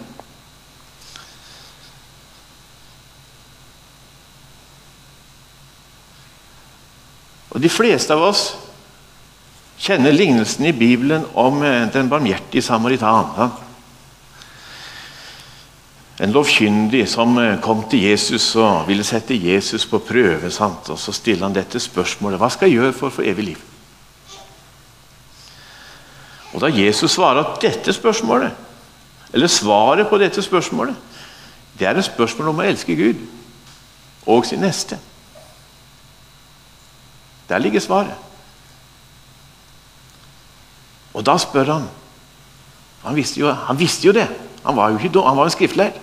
Og 7.61 7.65
De 7.65 7.69
fleste 7.69 8.15
av 8.17 8.23
oss 8.25 8.55
kjenner 9.85 10.15
lignelsen 10.17 10.65
i 10.65 10.73
Bibelen 10.73 11.27
om 11.37 11.59
eh, 11.61 11.91
den 11.93 12.09
barmhjertige 12.09 12.65
samaritan. 12.65 13.51
En 16.25 16.33
lovkyndig 16.33 17.03
som 17.09 17.37
eh, 17.37 17.59
kom 17.61 17.83
til 17.93 18.07
Jesus 18.07 18.47
og 18.57 18.89
ville 18.89 19.05
sette 19.05 19.37
Jesus 19.37 19.85
på 19.85 20.01
prøve. 20.01 20.49
Sant? 20.49 20.89
Og 20.89 20.97
Så 20.99 21.13
stiller 21.13 21.45
han 21.45 21.59
dette 21.59 21.77
spørsmålet 21.77 22.41
Hva 22.41 22.49
skal 22.49 22.71
jeg 22.71 22.79
gjøre 22.79 22.97
for 22.97 23.11
å 23.11 23.17
få 23.19 23.27
evig 23.29 23.51
liv? 23.51 23.61
Og 26.55 26.65
Da 26.65 26.73
Jesus 26.73 27.19
svarer 27.19 27.45
at 27.45 27.61
dette 27.61 27.93
spørsmålet, 27.93 28.57
eller 29.37 29.53
svaret 29.53 30.09
på 30.09 30.17
dette 30.19 30.41
spørsmålet, 30.43 30.97
det 31.77 31.93
er 31.93 32.01
et 32.01 32.09
spørsmål 32.09 32.55
om 32.55 32.65
å 32.65 32.69
elske 32.73 32.97
Gud 32.97 33.21
og 34.25 34.49
sin 34.49 34.65
neste. 34.65 34.97
Der 37.51 37.59
ligger 37.59 37.83
svaret. 37.83 38.15
Og 41.15 41.27
da 41.27 41.35
spør 41.39 41.73
han 41.73 41.89
Han 43.03 43.17
visste 43.17 43.41
jo, 43.41 43.49
han 43.49 43.79
visste 43.79 44.07
jo 44.07 44.13
det. 44.13 44.27
Han 44.65 44.77
var 44.77 44.91
jo 44.91 44.99
ikke 44.99 45.09
dum, 45.09 45.25
han 45.27 45.37
var 45.37 45.49
en 45.49 45.51
skriftlærer. 45.51 45.97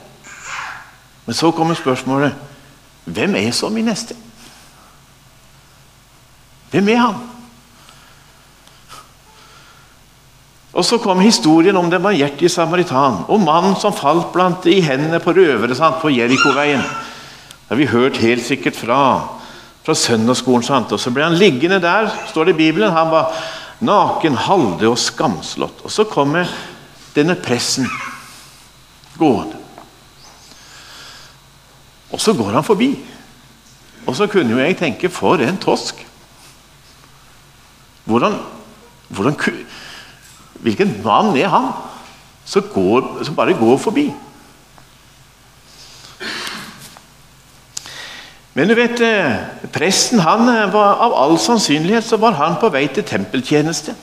Men 1.25 1.35
så 1.35 1.51
kommer 1.51 1.77
spørsmålet 1.77 2.33
hvem 3.05 3.35
er 3.35 3.51
så 3.51 3.69
min 3.69 3.85
neste? 3.85 4.15
Hvem 6.71 6.89
er 6.89 6.97
han? 6.97 7.19
Og 10.73 10.85
Så 10.85 10.97
kom 10.97 11.19
historien 11.19 11.77
om 11.77 11.89
den 11.91 12.01
barmhjertige 12.01 12.49
samaritan, 12.49 13.23
og 13.27 13.41
mannen 13.41 13.75
som 13.75 13.93
falt 13.93 14.33
blant 14.33 14.65
i 14.65 14.81
hendene 14.81 15.19
på 15.19 15.33
røvere 15.33 15.75
sant, 15.75 16.01
på 16.01 16.09
Jerikoveien. 16.09 16.81
Det 16.81 17.69
har 17.69 17.75
vi 17.75 17.85
hørt 17.85 18.17
helt 18.17 18.45
sikkert 18.45 18.75
fra, 18.75 18.99
fra 19.87 19.95
søndagsskolen. 19.95 20.65
Sant? 20.67 20.91
Og 20.91 20.99
Så 20.99 21.13
ble 21.15 21.23
han 21.23 21.37
liggende 21.39 21.79
der, 21.79 22.09
står 22.27 22.49
det 22.49 22.57
i 22.57 22.63
Bibelen. 22.65 22.91
Han 22.91 23.11
var 23.11 23.31
naken, 23.79 24.35
halvdød 24.35 24.89
og 24.91 24.99
skamslått. 24.99 25.85
Og 25.87 25.91
Så 25.91 26.03
kommer 26.11 26.49
denne 27.15 27.37
pressen 27.39 27.87
gående. 29.17 29.55
Og 32.11 32.19
så 32.21 32.33
går 32.33 32.51
han 32.59 32.63
forbi. 32.63 32.91
Og 34.07 34.15
så 34.15 34.27
kunne 34.27 34.51
jo 34.51 34.59
jeg 34.59 34.77
tenke 34.79 35.09
for 35.09 35.39
en 35.43 35.57
tosk. 35.57 36.03
Hvordan, 38.07 38.37
hvordan 39.07 39.35
Hvilken 40.57 41.01
mann 41.03 41.35
er 41.37 41.51
han 41.51 41.67
som, 42.45 42.63
går, 42.73 43.23
som 43.23 43.35
bare 43.35 43.53
går 43.53 43.77
forbi? 43.77 44.07
Men 48.57 48.71
du 48.71 48.73
vet, 48.73 48.97
eh, 49.05 49.35
presten 49.69 50.23
han 50.25 50.47
eh, 50.49 50.63
var, 50.73 50.95
av 51.05 51.13
all 51.13 51.35
sannsynlighet 51.37 52.07
så 52.07 52.17
var 52.17 52.33
han 52.39 52.55
på 52.57 52.71
vei 52.73 52.87
til 52.89 53.05
tempeltjeneste. 53.05 53.93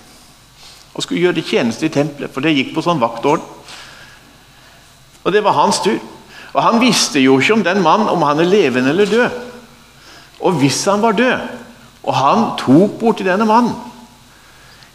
Og 0.95 1.03
skulle 1.03 1.25
gjøre 1.25 1.43
tjeneste 1.43 1.89
i 1.89 1.91
tempelet, 1.91 2.31
for 2.31 2.45
det 2.45 2.53
gikk 2.55 2.71
på 2.77 2.85
sånn 2.87 3.03
vaktorden. 3.03 3.43
Og 5.25 5.35
det 5.35 5.43
var 5.43 5.59
hans 5.59 5.83
tur. 5.83 5.99
Og 6.53 6.63
Han 6.63 6.79
visste 6.79 7.19
jo 7.19 7.41
ikke 7.41 7.57
om 7.57 7.67
den 7.67 7.83
mannen 7.83 8.13
om 8.13 8.23
han 8.23 8.39
er 8.39 8.47
levende 8.47 8.95
eller 8.95 9.11
død. 9.11 9.41
Og 10.47 10.61
hvis 10.61 10.85
han 10.87 11.03
var 11.03 11.19
død, 11.19 11.51
og 12.05 12.15
han 12.15 12.47
tok 12.61 12.95
borti 13.01 13.27
denne 13.27 13.49
mannen, 13.49 13.75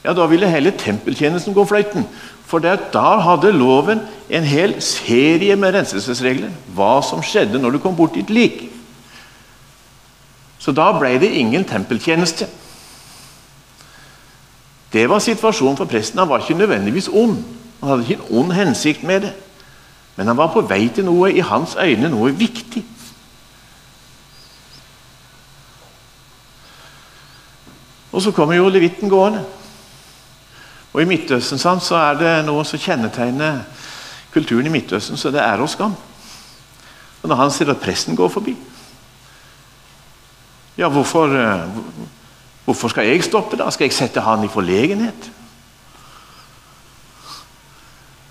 ja, 0.06 0.14
da 0.16 0.30
ville 0.32 0.48
hele 0.48 0.72
tempeltjenesten 0.72 1.52
gå 1.58 1.66
fløyten. 1.68 2.08
For 2.48 2.64
da 2.64 3.08
hadde 3.26 3.52
loven 3.52 4.06
en 4.32 4.48
hel 4.48 4.78
serie 4.80 5.58
med 5.60 5.76
renselsesregler. 5.76 6.54
Hva 6.78 7.02
som 7.04 7.20
skjedde 7.20 7.60
når 7.60 7.76
du 7.76 7.84
kom 7.84 7.98
bort 7.98 8.16
et 8.16 8.32
lik. 8.32 8.70
Så 10.60 10.72
da 10.76 10.92
ble 11.00 11.16
det 11.20 11.32
ingen 11.40 11.64
tempeltjeneste. 11.66 12.48
Det 14.94 15.06
var 15.10 15.20
situasjonen 15.24 15.78
for 15.78 15.86
presten. 15.86 16.20
Han 16.20 16.30
var 16.30 16.44
ikke 16.44 16.60
nødvendigvis 16.60 17.08
ond. 17.08 17.38
Han 17.80 17.90
hadde 17.90 18.04
ikke 18.04 18.24
en 18.24 18.40
ond 18.42 18.54
hensikt 18.54 19.04
med 19.04 19.22
det. 19.22 19.34
Men 20.16 20.28
han 20.28 20.38
var 20.38 20.52
på 20.54 20.66
vei 20.68 20.90
til 20.92 21.06
noe 21.08 21.32
i 21.32 21.40
hans 21.40 21.78
øyne 21.80 22.10
noe 22.12 22.34
viktig. 22.36 22.84
Og 28.12 28.22
så 28.22 28.32
kommer 28.32 28.58
jo 28.58 28.70
levitten 28.70 29.10
gående. 29.10 29.46
Og 30.94 31.02
I 31.02 31.06
Midtøsten 31.06 31.62
sant, 31.62 31.84
så 31.86 31.96
er 31.96 32.18
det 32.18 32.32
noe 32.48 32.66
som 32.66 32.82
kjennetegner 32.82 33.62
kulturen 34.34 34.66
i 34.66 34.74
Midtøsten, 34.74 35.18
så 35.18 35.32
det 35.32 35.40
er 35.40 35.62
og 35.62 35.70
skam. 35.70 35.94
Og 37.22 37.30
Når 37.30 37.36
han 37.36 37.52
sier 37.54 37.70
at 37.72 37.82
presten 37.82 38.18
går 38.18 38.28
forbi 38.34 38.56
Ja, 40.80 40.88
hvorfor, 40.88 41.28
eh, 41.36 41.66
hvorfor 42.66 42.94
skal 42.94 43.10
jeg 43.10 43.24
stoppe, 43.28 43.58
da? 43.60 43.68
Skal 43.70 43.90
jeg 43.90 43.98
sette 43.98 44.24
han 44.24 44.46
i 44.48 44.52
forlegenhet? 44.52 45.28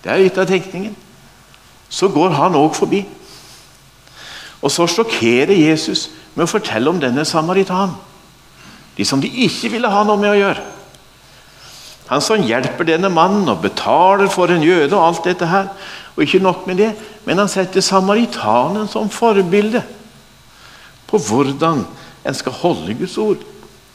Det 0.00 0.14
er 0.14 0.24
litt 0.24 0.40
av 0.40 0.48
tenkningen 0.48 0.96
så 1.88 2.08
går 2.12 2.34
han 2.36 2.56
òg 2.58 2.74
forbi. 2.76 3.02
Og 4.62 4.72
så 4.72 4.86
sjokkerer 4.90 5.54
Jesus 5.56 6.08
med 6.34 6.44
å 6.44 6.50
fortelle 6.50 6.90
om 6.90 7.00
denne 7.00 7.24
samaritan. 7.24 7.94
De 8.96 9.06
som 9.06 9.20
de 9.22 9.30
ikke 9.46 9.70
ville 9.72 9.90
ha 9.90 10.02
noe 10.04 10.18
med 10.20 10.34
å 10.34 10.38
gjøre. 10.38 10.64
Han 12.08 12.24
som 12.24 12.42
hjelper 12.44 12.88
denne 12.88 13.10
mannen 13.12 13.48
og 13.52 13.62
betaler 13.62 14.30
for 14.32 14.50
en 14.52 14.64
jøde 14.64 14.96
og 14.96 15.04
alt 15.04 15.28
dette 15.28 15.48
her. 15.48 15.68
Og 16.16 16.24
ikke 16.24 16.42
nok 16.42 16.66
med 16.66 16.80
det, 16.80 16.92
men 17.24 17.38
han 17.38 17.50
setter 17.52 17.84
samaritanen 17.84 18.88
som 18.90 19.10
forbilde 19.12 19.84
på 21.08 21.20
hvordan 21.20 21.84
en 22.24 22.34
skal 22.34 22.52
holde 22.52 22.94
Guds 22.98 23.16
ord. 23.18 23.44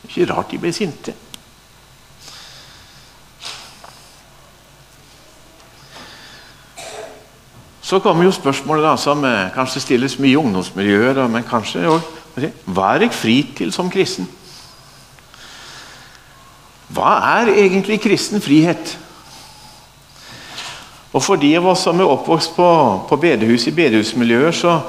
Ikke 0.07 0.27
rart 0.33 0.51
de 0.51 0.59
ble 0.59 0.73
sinte. 0.73 1.13
Så 7.83 7.99
kommer 7.99 8.23
jo 8.23 8.31
spørsmålet 8.31 8.85
da, 8.85 8.95
som 8.97 9.23
eh, 9.27 9.51
kanskje 9.53 9.81
stilles 9.83 10.15
mye 10.19 10.31
i 10.31 10.39
ungdomsmiljøer, 10.39 11.19
men 11.27 11.43
kanskje 11.45 11.87
òg 11.91 12.11
Hva 12.65 12.95
er 12.95 13.03
jeg 13.05 13.13
fri 13.13 13.35
til 13.53 13.73
som 13.75 13.91
kristen? 13.93 14.25
Hva 16.93 17.11
er 17.37 17.51
egentlig 17.53 17.99
kristen 18.01 18.41
frihet? 18.41 18.95
Og 21.13 21.21
For 21.21 21.37
de 21.37 21.51
av 21.59 21.67
oss 21.69 21.83
som 21.85 21.99
er 22.01 22.09
oppvokst 22.09 22.55
på, 22.55 22.69
på 23.09 23.19
bedehus 23.21 23.67
i 23.69 23.75
bedehusmiljøer, 23.75 24.51
så 24.51 24.79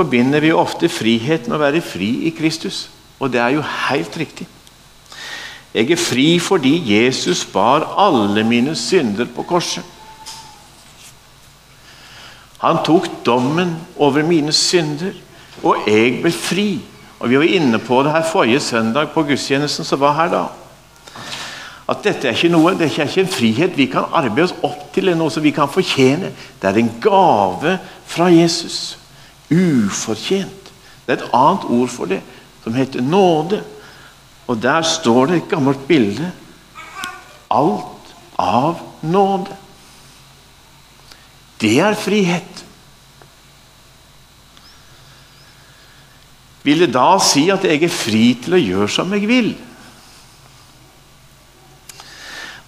forbinder 0.00 0.40
vi 0.40 0.52
ofte 0.56 0.88
frihet 0.88 1.48
med 1.48 1.58
å 1.58 1.60
være 1.60 1.84
fri 1.84 2.08
i 2.28 2.32
Kristus. 2.32 2.88
Og 3.20 3.32
det 3.32 3.40
er 3.42 3.58
jo 3.58 3.66
helt 3.90 4.16
riktig. 4.16 4.46
Jeg 5.74 5.92
er 5.92 6.00
fri 6.00 6.28
fordi 6.42 6.72
Jesus 6.88 7.44
bar 7.46 7.84
alle 8.00 8.42
mine 8.46 8.74
synder 8.74 9.28
på 9.30 9.44
korset. 9.46 9.84
Han 12.60 12.80
tok 12.84 13.06
dommen 13.24 13.76
over 13.96 14.24
mine 14.26 14.52
synder, 14.52 15.14
og 15.62 15.86
jeg 15.88 16.18
ble 16.20 16.32
fri. 16.32 16.70
Og 17.20 17.28
Vi 17.28 17.36
var 17.36 17.44
inne 17.44 17.78
på 17.78 18.02
det 18.02 18.12
her 18.12 18.24
forrige 18.24 18.60
søndag 18.60 19.12
på 19.14 19.22
gudstjenesten 19.28 19.84
som 19.84 20.00
var 20.00 20.16
her 20.16 20.32
da. 20.32 20.44
At 21.88 22.04
dette 22.04 22.28
er 22.28 22.36
ikke 22.36 22.52
noe, 22.52 22.72
det 22.78 22.86
er 22.86 23.04
ikke 23.04 23.24
en 23.24 23.32
frihet 23.32 23.76
vi 23.76 23.88
kan 23.92 24.08
arbeide 24.12 24.48
oss 24.48 24.56
opp 24.62 24.92
til, 24.94 25.08
eller 25.08 25.18
noe 25.18 25.32
som 25.32 25.44
vi 25.44 25.52
kan 25.52 25.68
fortjene. 25.68 26.32
Det 26.60 26.68
er 26.68 26.80
en 26.80 26.92
gave 27.02 27.76
fra 28.06 28.30
Jesus. 28.32 28.99
Ufortjent. 29.50 30.72
Det 31.06 31.16
er 31.16 31.18
et 31.18 31.30
annet 31.34 31.66
ord 31.66 31.90
for 31.90 32.10
det, 32.10 32.20
som 32.62 32.74
heter 32.74 33.02
nåde. 33.02 33.62
Og 34.46 34.58
der 34.62 34.82
står 34.86 35.26
det 35.26 35.36
et 35.40 35.50
gammelt 35.50 35.82
bilde. 35.88 36.30
Alt 37.50 38.14
av 38.38 38.80
nåde. 39.02 39.56
Det 41.60 41.76
er 41.80 41.98
frihet. 41.98 42.64
Vil 46.62 46.84
det 46.84 46.92
da 46.92 47.14
si 47.24 47.46
at 47.52 47.64
jeg 47.64 47.82
er 47.82 47.92
fri 47.92 48.24
til 48.44 48.56
å 48.56 48.60
gjøre 48.60 48.92
som 48.92 49.12
jeg 49.16 49.28
vil? 49.28 49.54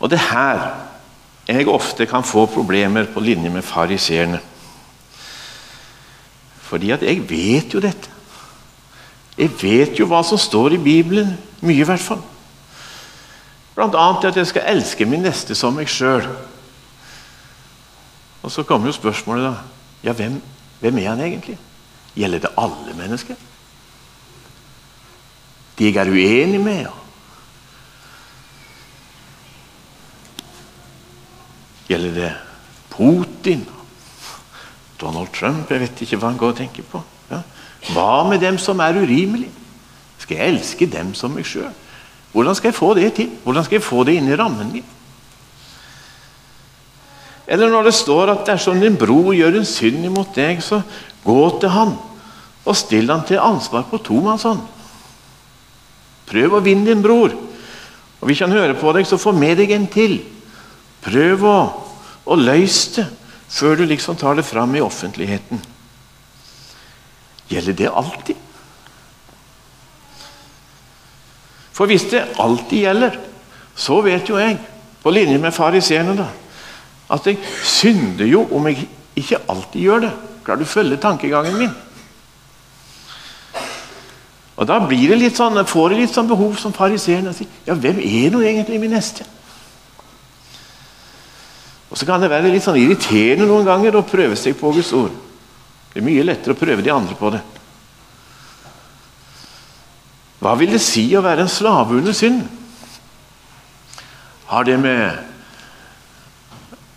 Og 0.03 0.11
det 0.11 0.19
her 0.33 0.65
jeg 1.47 1.69
ofte 1.69 2.07
kan 2.11 2.25
få 2.27 2.47
problemer 2.51 3.07
på 3.13 3.21
linje 3.21 3.51
med 3.53 3.65
fariseerne. 3.67 4.41
Fordi 6.73 6.91
at 6.91 7.03
jeg 7.05 7.21
vet 7.29 7.75
jo 7.75 7.81
dette. 7.85 8.09
Jeg 9.37 9.51
vet 9.61 9.99
jo 10.01 10.07
hva 10.09 10.23
som 10.25 10.41
står 10.41 10.79
i 10.79 10.81
Bibelen. 10.81 11.35
Mye, 11.61 11.83
i 11.83 11.85
hvert 11.85 12.01
fall. 12.01 12.23
Blant 13.77 13.97
annet 13.97 14.31
at 14.31 14.39
jeg 14.41 14.49
skal 14.49 14.71
elske 14.73 15.05
min 15.09 15.21
neste 15.25 15.57
som 15.57 15.77
meg 15.77 15.91
sjøl. 15.93 16.25
Og 18.41 18.53
så 18.53 18.65
kommer 18.65 18.89
jo 18.89 18.97
spørsmålet, 18.97 19.51
da. 19.51 19.53
Ja, 20.09 20.17
hvem, 20.17 20.41
hvem 20.81 21.03
er 21.03 21.11
han 21.11 21.21
egentlig? 21.21 21.59
Gjelder 22.17 22.47
det 22.47 22.55
alle 22.57 22.97
mennesker? 22.97 23.37
De 25.79 25.93
jeg 25.93 25.97
er 25.97 26.09
uenig 26.09 26.61
med? 26.61 26.81
Ja. 26.87 26.97
Gjelder 31.93 32.17
det 32.17 32.33
Putin? 32.91 33.69
Donald 35.03 35.33
Trump? 35.35 35.71
Jeg 35.71 35.83
vet 35.83 36.05
ikke 36.05 36.19
hva 36.21 36.31
han 36.31 36.41
går 36.41 36.55
og 36.55 36.61
tenker 36.63 36.87
på. 36.87 37.03
Ja. 37.31 37.43
Hva 37.93 38.23
med 38.29 38.43
dem 38.43 38.59
som 38.63 38.81
er 38.81 39.01
urimelige? 39.03 39.51
Skal 40.23 40.39
jeg 40.39 40.55
elske 40.55 40.87
dem 40.87 41.13
som 41.19 41.35
meg 41.35 41.47
sjøl? 41.49 41.73
Hvordan 42.33 42.57
skal 42.57 42.71
jeg 42.71 42.79
få 42.79 42.93
det 42.97 43.09
til? 43.19 43.33
Hvordan 43.45 43.67
skal 43.67 43.77
jeg 43.77 43.85
få 43.85 44.05
det 44.09 44.15
inn 44.17 44.31
i 44.31 44.37
rammen 44.39 44.71
min? 44.73 44.91
Eller 47.53 47.69
når 47.69 47.91
det 47.91 47.95
står 47.99 48.31
at 48.33 48.47
dersom 48.47 48.81
din 48.81 48.97
bror 48.97 49.35
gjør 49.35 49.59
en 49.59 49.67
synd 49.69 50.07
imot 50.07 50.31
deg, 50.39 50.63
så 50.63 50.81
gå 51.25 51.41
til 51.61 51.75
han 51.75 51.97
og 52.63 52.77
still 52.79 53.11
han 53.11 53.25
til 53.27 53.43
ansvar 53.43 53.89
på 53.91 53.99
tomannshånd. 54.07 54.63
Prøv 56.31 56.55
å 56.55 56.63
vinne 56.63 56.87
din 56.87 57.03
bror. 57.03 57.35
Og 58.23 58.29
Hvis 58.31 58.41
han 58.41 58.55
hører 58.55 58.79
på 58.79 58.93
deg, 58.95 59.07
så 59.07 59.19
få 59.19 59.35
med 59.35 59.59
deg 59.59 59.75
en 59.75 59.89
til. 59.91 60.21
Prøv 61.03 61.43
å, 61.43 61.59
å 62.25 62.39
løse 62.39 63.03
det 63.03 63.09
før 63.53 63.77
du 63.77 63.85
liksom 63.85 64.17
tar 64.17 64.39
det 64.39 64.47
fram 64.49 64.75
i 64.77 64.81
offentligheten. 64.81 65.61
Gjelder 67.53 67.77
det 67.77 67.91
alltid? 67.93 68.37
For 71.73 71.89
hvis 71.89 72.09
det 72.13 72.25
alltid 72.41 72.87
gjelder, 72.87 73.19
så 73.77 74.01
vet 74.05 74.29
jo 74.29 74.39
jeg, 74.41 74.59
på 75.03 75.11
linje 75.11 75.39
med 75.41 75.53
fariseerne, 75.53 76.15
da, 76.17 76.29
at 77.13 77.27
jeg 77.27 77.41
synder 77.67 78.29
jo 78.29 78.45
om 78.55 78.69
jeg 78.71 78.87
ikke 79.19 79.41
alltid 79.51 79.81
gjør 79.81 80.05
det. 80.07 80.13
Klarer 80.45 80.63
du 80.63 80.67
å 80.67 80.73
følge 80.73 81.01
tankegangen 81.01 81.59
min? 81.59 81.73
Og 84.57 84.69
Da 84.69 84.79
blir 84.85 85.11
det 85.11 85.19
litt 85.19 85.37
sånn, 85.37 85.59
får 85.67 85.93
jeg 85.93 86.05
litt 86.05 86.15
sånn 86.15 86.29
behov 86.31 86.57
som 86.61 86.75
fariseeren. 86.77 87.33
Ja, 87.67 87.75
hvem 87.75 87.99
er 87.99 88.31
nå 88.31 88.43
egentlig 88.47 88.79
min 88.81 88.95
neste? 88.95 89.27
Og 91.93 91.99
Så 91.99 92.09
kan 92.09 92.23
det 92.23 92.31
være 92.33 92.49
litt 92.49 92.65
sånn 92.65 92.81
irriterende 92.81 93.45
noen 93.45 93.69
ganger 93.69 93.99
å 93.99 94.07
prøve 94.09 94.37
seg 94.41 94.57
på 94.57 94.73
Guds 94.73 94.95
ord. 94.97 95.13
Det 95.93 96.01
er 96.01 96.07
mye 96.07 96.25
lettere 96.25 96.57
å 96.57 96.59
prøve 96.59 96.85
de 96.85 96.93
andre 96.93 97.17
på 97.19 97.31
det. 97.35 97.43
Hva 100.43 100.55
vil 100.59 100.73
det 100.73 100.81
si 100.83 101.05
å 101.15 101.23
være 101.23 101.45
en 101.45 101.53
slave 101.53 102.01
under 102.01 102.17
synd? 102.17 102.41
Har 104.49 104.65
det 104.65 104.79
med 104.81 105.21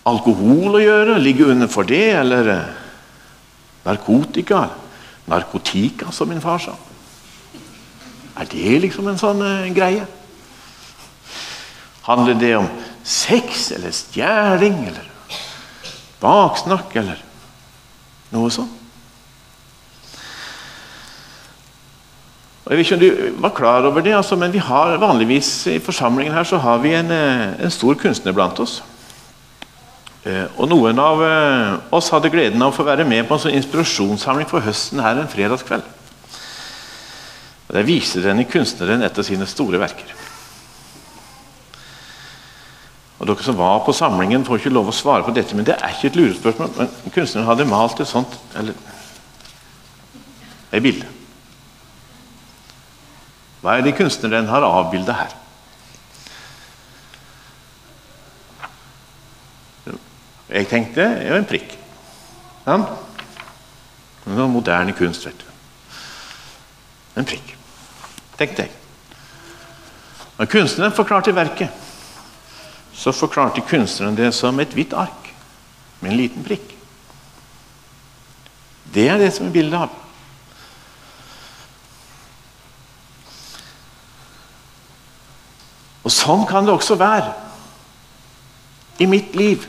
alkohol 0.08 0.80
å 0.80 0.82
gjøre? 0.82 1.20
Ligge 1.20 1.52
under 1.52 1.68
for 1.70 1.86
det? 1.86 2.08
Eller 2.16 2.50
eh, 2.56 2.74
narkotika? 3.84 4.64
Narkotika, 5.28 6.08
som 6.08 6.32
min 6.32 6.40
far 6.40 6.64
sa. 6.64 6.74
Er 8.36 8.48
det 8.48 8.80
liksom 8.82 9.06
en 9.12 9.20
sånn 9.20 9.40
uh, 9.44 9.68
greie? 9.76 10.04
Handler 12.08 12.36
det 12.40 12.52
om 12.58 12.68
sex 13.06 13.70
eller 13.76 13.94
stjeling 13.94 14.80
eller 14.88 15.12
baksnakk 16.20 16.96
eller 16.98 17.22
noe 18.34 18.50
sånt? 18.50 18.82
Og 22.66 22.72
jeg 22.72 22.78
vet 22.80 22.88
ikke 22.88 22.96
om 22.96 23.02
du 23.02 23.42
var 23.44 23.52
klar 23.54 23.84
over 23.86 24.02
det, 24.02 24.16
altså, 24.18 24.34
men 24.34 24.50
vi 24.50 24.58
har 24.58 24.96
vanligvis 24.98 25.50
i 25.70 25.78
forsamlingen 25.78 26.34
her 26.34 26.44
så 26.44 26.58
har 26.58 26.80
vi 26.82 26.96
en, 26.98 27.12
eh, 27.14 27.62
en 27.62 27.70
stor 27.70 27.94
kunstner 27.94 28.34
blant 28.34 28.58
oss. 28.58 28.80
Eh, 30.26 30.48
og 30.58 30.66
Noen 30.68 30.98
av 30.98 31.22
eh, 31.22 31.76
oss 31.94 32.10
hadde 32.10 32.32
gleden 32.34 32.62
av 32.62 32.72
å 32.72 32.74
få 32.74 32.82
være 32.88 33.06
med 33.06 33.28
på 33.28 33.36
en 33.36 33.44
sånn 33.44 33.54
inspirasjonssamling 33.54 34.50
for 34.50 34.66
høsten 34.66 34.98
her 34.98 35.20
en 35.20 35.30
fredagskveld. 35.30 35.86
Der 37.70 37.86
viser 37.86 38.26
denne 38.26 38.48
kunstneren 38.50 39.06
et 39.06 39.18
av 39.18 39.26
sine 39.26 39.46
store 39.46 39.78
verker. 39.78 40.10
Og 43.16 43.28
Dere 43.28 43.44
som 43.44 43.56
var 43.56 43.80
på 43.86 43.94
samlingen, 43.96 44.44
får 44.44 44.60
ikke 44.60 44.74
lov 44.74 44.90
å 44.90 44.94
svare 44.94 45.24
på 45.24 45.32
dette, 45.36 45.56
men 45.56 45.64
det 45.64 45.78
er 45.78 45.94
ikke 45.94 46.10
et 46.10 46.18
lurespørsmål. 46.20 46.74
Men 46.76 47.14
kunstneren 47.14 47.48
hadde 47.48 47.68
malt 47.70 48.00
et 48.00 48.10
sånt 48.10 48.36
eller 48.58 48.76
et 50.72 50.84
bilde. 50.84 51.08
Hva 53.62 53.78
er 53.78 53.86
det 53.86 53.96
kunstneren 53.96 54.50
har 54.50 54.66
avbilda 54.66 55.16
her? 55.16 55.32
Jeg 60.46 60.68
tenkte 60.70 61.02
det 61.02 61.30
var 61.32 61.40
en 61.40 61.48
prikk. 61.48 61.72
Ja. 62.66 62.76
Noe 64.26 64.50
moderne 64.50 64.92
kunst, 64.94 65.24
vet 65.26 65.40
du. 65.40 65.48
En 67.16 67.26
prikk, 67.26 67.54
tenkte 68.36 68.66
jeg. 68.66 68.72
Men 70.36 70.50
kunstneren 70.52 70.94
forklarte 70.94 71.34
verket, 71.34 71.85
så 72.96 73.12
forklarte 73.12 73.64
kunstneren 73.68 74.16
det 74.16 74.32
som 74.34 74.56
et 74.60 74.72
hvitt 74.74 74.96
ark 74.96 75.30
med 76.00 76.10
en 76.12 76.18
liten 76.18 76.44
prikk. 76.46 76.72
Det 78.94 79.08
er 79.10 79.20
det 79.20 79.32
som 79.36 79.48
er 79.48 79.54
bildet 79.54 79.86
av. 79.86 80.02
Og 86.06 86.12
Sånn 86.14 86.46
kan 86.46 86.64
det 86.64 86.72
også 86.72 86.96
være 86.98 87.32
i 89.02 89.08
mitt 89.10 89.34
liv 89.36 89.66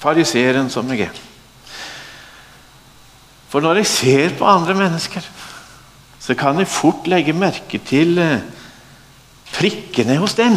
fariseeren 0.00 0.70
som 0.72 0.88
jeg 0.92 1.06
er. 1.06 1.20
For 3.52 3.62
når 3.62 3.82
jeg 3.82 3.92
ser 3.92 4.34
på 4.38 4.48
andre 4.48 4.74
mennesker, 4.76 5.24
så 6.20 6.34
kan 6.34 6.58
jeg 6.58 6.68
fort 6.72 7.06
legge 7.06 7.36
merke 7.36 7.78
til 7.86 8.18
eh, 8.18 8.42
prikkene 9.54 10.16
hos 10.18 10.34
dem. 10.34 10.56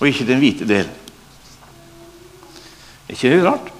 Og 0.00 0.08
ikke 0.08 0.26
den 0.26 0.42
hvite 0.42 0.66
delen. 0.68 0.90
Er 3.08 3.14
ikke 3.14 3.30
det 3.30 3.44
rart? 3.44 3.70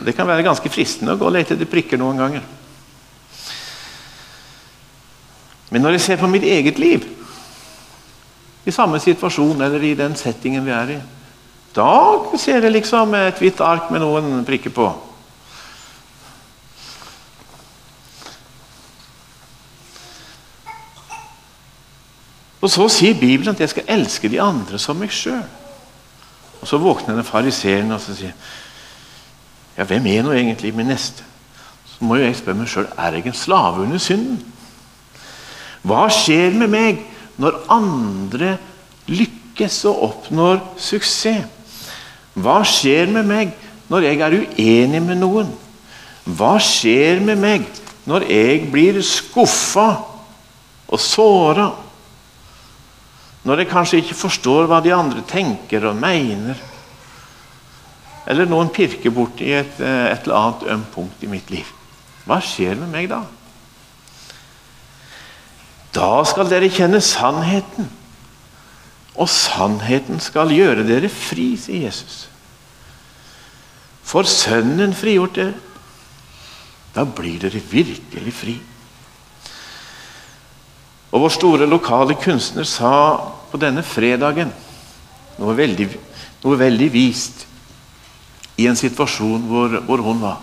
Det 0.00 0.14
kan 0.16 0.28
være 0.28 0.46
ganske 0.46 0.72
fristende 0.72 1.12
å 1.12 1.20
gå 1.20 1.28
og 1.28 1.34
lete 1.34 1.54
etter 1.54 1.68
prikker 1.68 2.00
noen 2.00 2.20
ganger. 2.22 2.44
Men 5.70 5.84
når 5.84 5.98
jeg 5.98 6.06
ser 6.06 6.20
på 6.22 6.30
mitt 6.30 6.46
eget 6.46 6.80
liv 6.80 7.04
i 8.66 8.72
samme 8.74 8.98
situasjon 9.00 9.60
eller 9.62 9.84
i 9.84 9.96
den 9.98 10.16
settingen 10.18 10.64
vi 10.66 10.74
er 10.74 10.94
i, 10.96 11.00
Da 11.70 11.86
ser 12.34 12.64
jeg 12.64 12.72
liksom 12.72 13.12
et 13.14 13.38
hvitt 13.38 13.60
ark 13.62 13.92
med 13.94 14.02
noen 14.02 14.40
prikker 14.42 14.72
på. 14.74 14.88
Og 22.60 22.68
så 22.70 22.86
sier 22.92 23.16
Bibelen 23.16 23.54
at 23.54 23.60
jeg 23.60 23.72
skal 23.72 23.88
elske 23.88 24.28
de 24.28 24.40
andre 24.42 24.78
som 24.78 24.98
meg 25.00 25.12
sjøl. 25.14 25.44
Og 26.60 26.68
så 26.68 26.80
våkner 26.80 27.16
den 27.16 27.24
fariseeren 27.24 27.92
og 27.94 28.02
så 28.04 28.16
sier 28.16 28.34
ja, 29.78 29.86
hvem 29.88 30.06
er 30.10 30.24
nå 30.26 30.34
egentlig 30.36 30.74
min 30.76 30.90
neste? 30.92 31.24
Så 31.88 32.04
må 32.04 32.18
jo 32.18 32.26
jeg 32.26 32.36
spørre 32.36 32.58
meg 32.58 32.68
sjøl 32.68 32.88
er 32.98 33.16
jeg 33.16 33.30
en 33.30 33.38
slave 33.38 33.86
under 33.86 34.02
synden. 34.02 34.42
Hva 35.86 36.04
skjer 36.12 36.52
med 36.60 36.68
meg 36.72 37.00
når 37.40 37.62
andre 37.72 38.56
lykkes 39.08 39.80
og 39.88 40.04
oppnår 40.10 40.60
suksess? 40.76 41.48
Hva 42.36 42.60
skjer 42.68 43.08
med 43.10 43.26
meg 43.26 43.54
når 43.90 44.04
jeg 44.06 44.20
er 44.22 44.36
uenig 44.36 45.00
med 45.02 45.18
noen? 45.22 45.48
Hva 46.24 46.58
skjer 46.62 47.22
med 47.24 47.40
meg 47.40 47.64
når 48.08 48.28
jeg 48.28 48.68
blir 48.72 49.00
skuffa 49.04 49.88
og 50.90 51.00
såra? 51.00 51.70
Når 53.44 53.62
jeg 53.62 53.70
kanskje 53.70 54.00
ikke 54.02 54.18
forstår 54.18 54.68
hva 54.68 54.80
de 54.84 54.92
andre 54.92 55.22
tenker 55.28 55.86
og 55.88 55.96
mener. 55.96 56.58
Eller 58.28 58.48
noen 58.48 58.68
pirker 58.72 59.12
borti 59.14 59.52
et, 59.56 59.80
eh, 59.80 60.10
et 60.12 60.26
eller 60.26 60.36
annet 60.36 60.66
ømt 60.74 60.90
punkt 60.94 61.22
i 61.24 61.30
mitt 61.30 61.50
liv. 61.50 61.66
Hva 62.28 62.40
skjer 62.44 62.76
med 62.76 62.92
meg 62.92 63.08
da? 63.10 63.22
Da 65.90 66.10
skal 66.28 66.50
dere 66.50 66.70
kjenne 66.70 67.00
sannheten, 67.02 67.88
og 69.16 69.28
sannheten 69.28 70.20
skal 70.22 70.52
gjøre 70.54 70.86
dere 70.86 71.08
fri, 71.10 71.56
sier 71.58 71.88
Jesus. 71.88 72.28
For 74.06 74.26
Sønnen 74.26 74.94
frigjort 74.94 75.34
dere. 75.38 75.54
Da 76.94 77.04
blir 77.06 77.38
dere 77.42 77.60
virkelig 77.62 78.32
fri. 78.34 78.56
Og 81.10 81.24
Vår 81.24 81.32
store 81.34 81.66
lokale 81.66 82.14
kunstner 82.22 82.66
sa 82.68 82.92
på 83.50 83.58
denne 83.58 83.82
fredagen 83.82 84.52
noe 85.40 85.56
veldig, 85.58 85.88
noe 86.44 86.58
veldig 86.60 86.88
vist 86.92 87.46
i 88.60 88.68
en 88.68 88.78
situasjon 88.78 89.46
hvor, 89.48 89.78
hvor, 89.86 90.04
hun 90.04 90.20
var. 90.22 90.38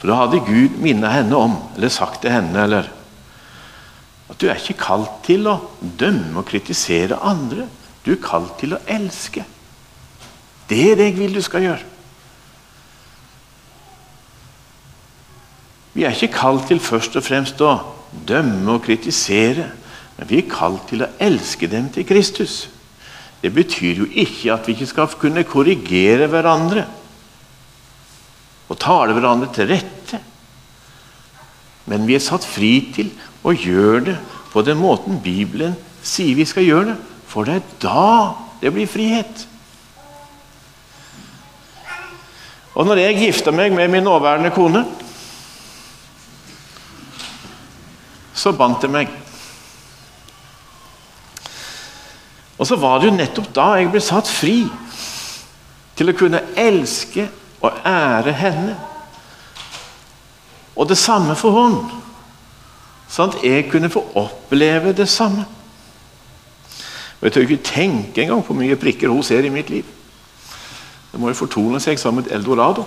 For 0.00 0.08
da 0.08 0.22
hadde 0.22 0.40
Gud 0.46 0.80
minnet 0.80 1.12
henne 1.12 1.36
om, 1.36 1.58
eller 1.76 1.92
sagt 1.92 2.22
til 2.24 2.32
henne 2.32 2.64
eller, 2.64 2.88
at 4.30 4.38
du 4.40 4.48
er 4.48 4.58
ikke 4.58 4.80
kalt 4.80 5.20
til 5.26 5.46
å 5.50 5.58
dømme 5.80 6.40
og 6.40 6.48
kritisere 6.48 7.18
andre. 7.26 7.66
Du 8.06 8.14
er 8.14 8.22
kalt 8.22 8.56
til 8.62 8.76
å 8.76 8.82
elske. 8.88 9.44
Det 10.70 10.78
er 10.86 10.98
det 10.98 11.10
jeg 11.10 11.18
vil 11.18 11.34
du 11.34 11.42
skal 11.44 11.66
gjøre. 11.66 11.86
Vi 15.92 16.06
er 16.06 16.14
ikke 16.14 16.38
kalt 16.38 16.68
til 16.70 16.80
først 16.80 17.18
og 17.18 17.26
fremst 17.26 17.60
å 17.66 17.74
dømme 18.10 18.76
og 18.76 18.84
kritisere, 18.84 19.70
men 20.18 20.28
vi 20.28 20.40
er 20.42 20.50
kalt 20.50 20.88
til 20.90 21.04
å 21.04 21.10
elske 21.22 21.68
dem 21.70 21.88
til 21.94 22.06
Kristus. 22.08 22.68
Det 23.40 23.52
betyr 23.54 24.02
jo 24.02 24.08
ikke 24.08 24.52
at 24.52 24.66
vi 24.68 24.74
ikke 24.76 24.90
skal 24.90 25.14
kunne 25.20 25.46
korrigere 25.48 26.28
hverandre 26.28 26.84
og 28.70 28.78
tale 28.78 29.16
hverandre 29.16 29.48
til 29.54 29.70
rette. 29.72 30.20
Men 31.90 32.04
vi 32.06 32.14
er 32.14 32.22
satt 32.22 32.44
fri 32.46 32.74
til 32.94 33.08
å 33.42 33.54
gjøre 33.56 34.02
det 34.10 34.18
på 34.52 34.62
den 34.66 34.78
måten 34.78 35.18
Bibelen 35.22 35.74
sier 36.02 36.36
vi 36.36 36.46
skal 36.46 36.66
gjøre 36.66 36.92
det. 36.92 36.98
For 37.30 37.46
det 37.46 37.60
er 37.60 37.72
da 37.82 38.10
det 38.60 38.72
blir 38.74 38.90
frihet. 38.90 39.46
Og 42.74 42.86
når 42.86 43.02
jeg 43.02 43.18
gifta 43.24 43.52
meg 43.54 43.74
med 43.74 43.90
min 43.92 44.06
nåværende 44.06 44.52
kone 44.54 44.84
så 48.40 48.52
bandt 48.56 48.82
det 48.82 48.90
meg. 48.92 49.10
Og 52.60 52.66
så 52.68 52.76
var 52.76 53.00
det 53.00 53.08
jo 53.08 53.16
nettopp 53.16 53.52
da 53.56 53.66
jeg 53.78 53.88
ble 53.92 54.02
satt 54.04 54.28
fri 54.28 54.56
til 55.96 56.12
å 56.12 56.16
kunne 56.16 56.42
elske 56.60 57.26
og 57.60 57.84
ære 57.84 58.34
henne. 58.36 58.74
Og 60.76 60.88
det 60.88 60.96
samme 61.00 61.36
for 61.36 61.56
henne, 61.56 62.00
sånn 63.10 63.32
at 63.34 63.44
jeg 63.44 63.68
kunne 63.72 63.92
få 63.92 64.04
oppleve 64.16 64.94
det 64.96 65.08
samme. 65.08 65.44
Og 67.20 67.26
Jeg 67.26 67.32
tør 67.32 67.48
ikke 67.48 67.68
tenke 67.68 68.22
engang 68.22 68.40
på 68.40 68.54
hvor 68.54 68.62
mye 68.62 68.80
prikker 68.80 69.12
hun 69.12 69.22
ser 69.22 69.44
i 69.44 69.52
mitt 69.52 69.68
liv. 69.70 69.84
Det 71.12 71.20
må 71.20 71.28
jo 71.28 71.40
fortone 71.42 71.80
seg 71.82 71.98
som 72.00 72.18
et 72.20 72.30
eldorado. 72.32 72.86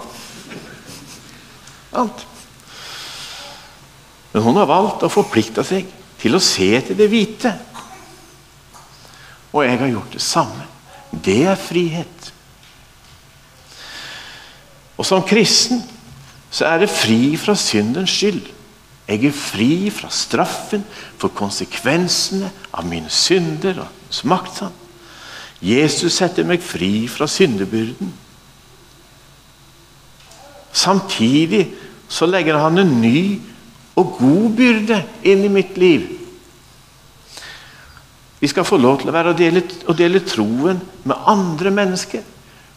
Alt. 1.93 2.25
Men 4.33 4.41
hun 4.41 4.57
har 4.57 4.69
valgt 4.69 5.05
å 5.05 5.11
forplikte 5.13 5.63
seg 5.65 5.89
til 6.21 6.35
å 6.35 6.41
se 6.41 6.69
til 6.87 6.97
det 6.97 7.09
hvite. 7.11 7.53
Og 9.53 9.65
jeg 9.67 9.77
har 9.79 9.91
gjort 9.91 10.15
det 10.15 10.23
samme. 10.25 10.65
Det 11.13 11.43
er 11.45 11.59
frihet. 11.59 12.31
Og 14.97 15.05
som 15.05 15.25
kristen 15.25 15.83
så 16.53 16.67
er 16.69 16.83
det 16.83 16.93
fri 16.93 17.35
fra 17.37 17.55
syndens 17.57 18.13
skyld. 18.13 18.45
Jeg 19.07 19.25
er 19.27 19.35
fri 19.35 19.89
fra 19.91 20.09
straffen 20.13 20.85
for 21.19 21.33
konsekvensene 21.35 22.49
av 22.71 22.87
mine 22.87 23.11
synder 23.11 23.83
og 23.83 24.13
smaktsann. 24.13 24.73
Jesus 25.63 26.17
setter 26.17 26.47
meg 26.47 26.63
fri 26.63 27.07
fra 27.11 27.27
syndebyrden. 27.29 28.11
Samtidig 30.73 31.67
så 32.11 32.27
legger 32.27 32.59
han 32.59 32.81
en 32.81 32.95
ny 33.01 33.39
og 33.95 34.15
god 34.17 34.49
byrde 34.57 34.99
inn 35.23 35.43
i 35.45 35.51
mitt 35.53 35.77
liv. 35.77 36.07
Vi 38.43 38.49
skal 38.51 38.65
få 38.67 38.77
lov 38.77 38.99
til 38.99 39.11
å 39.11 39.15
være 39.15 39.31
og 39.31 39.39
dele, 39.39 39.61
og 39.87 39.97
dele 39.97 40.19
troen 40.27 40.81
med 41.07 41.29
andre 41.31 41.71
mennesker 41.71 42.25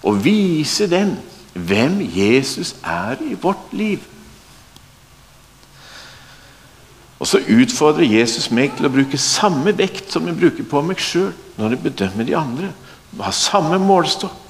og 0.07 0.21
vise 0.23 0.87
dem 0.91 1.17
hvem 1.57 1.99
Jesus 2.15 2.75
er 2.85 3.19
i 3.25 3.35
vårt 3.41 3.73
liv. 3.75 4.05
Og 7.19 7.27
så 7.27 7.41
utfordrer 7.41 8.07
Jesus 8.07 8.51
meg 8.55 8.77
til 8.77 8.87
å 8.87 8.93
bruke 8.93 9.19
samme 9.19 9.73
vekt 9.75 10.13
som 10.13 10.27
jeg 10.29 10.37
bruker 10.39 10.69
på 10.69 10.83
meg 10.85 11.01
sjøl 11.01 11.33
når 11.57 11.75
jeg 11.75 11.85
bedømmer 11.89 12.29
de 12.29 12.37
andre. 12.39 12.73
Ha 13.19 13.33
samme 13.33 13.81
målestokk. 13.81 14.46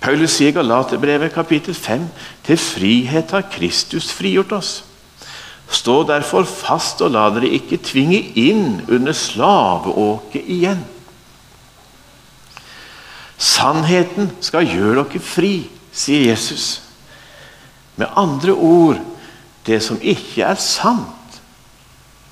Paulus 0.00 0.36
sier 0.38 0.52
i 0.52 0.56
Galaterbrevet 0.56 1.34
kapittel 1.34 1.74
5.: 1.74 2.06
Til 2.46 2.58
frihet 2.58 3.30
har 3.34 3.48
Kristus 3.50 4.12
frigjort 4.14 4.52
oss. 4.52 4.84
Stå 5.68 6.02
derfor 6.08 6.46
fast 6.48 7.02
og 7.04 7.12
la 7.12 7.26
dere 7.34 7.50
ikke 7.58 7.80
tvinge 7.84 8.20
inn 8.40 8.80
under 8.88 9.12
slaveåket 9.12 10.46
igjen. 10.48 10.80
Sannheten 13.38 14.30
skal 14.40 14.66
gjøre 14.66 15.04
dere 15.04 15.22
fri, 15.22 15.52
sier 15.92 16.30
Jesus. 16.30 16.80
Med 17.98 18.08
andre 18.16 18.54
ord 18.54 19.02
det 19.66 19.82
som 19.84 20.00
ikke 20.00 20.46
er 20.46 20.58
sant 20.62 21.40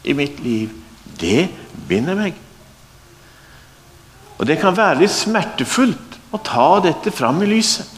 i 0.06 0.14
mitt 0.16 0.38
liv, 0.40 0.70
det 1.20 1.48
binder 1.88 2.16
meg. 2.16 2.34
Og 4.38 4.46
det 4.48 4.58
kan 4.60 4.76
være 4.76 5.02
litt 5.02 5.12
smertefullt 5.12 6.05
og 6.36 6.44
ta 6.44 6.68
dette 6.84 7.12
fram 7.14 7.42
i 7.42 7.50
lyset. 7.50 7.88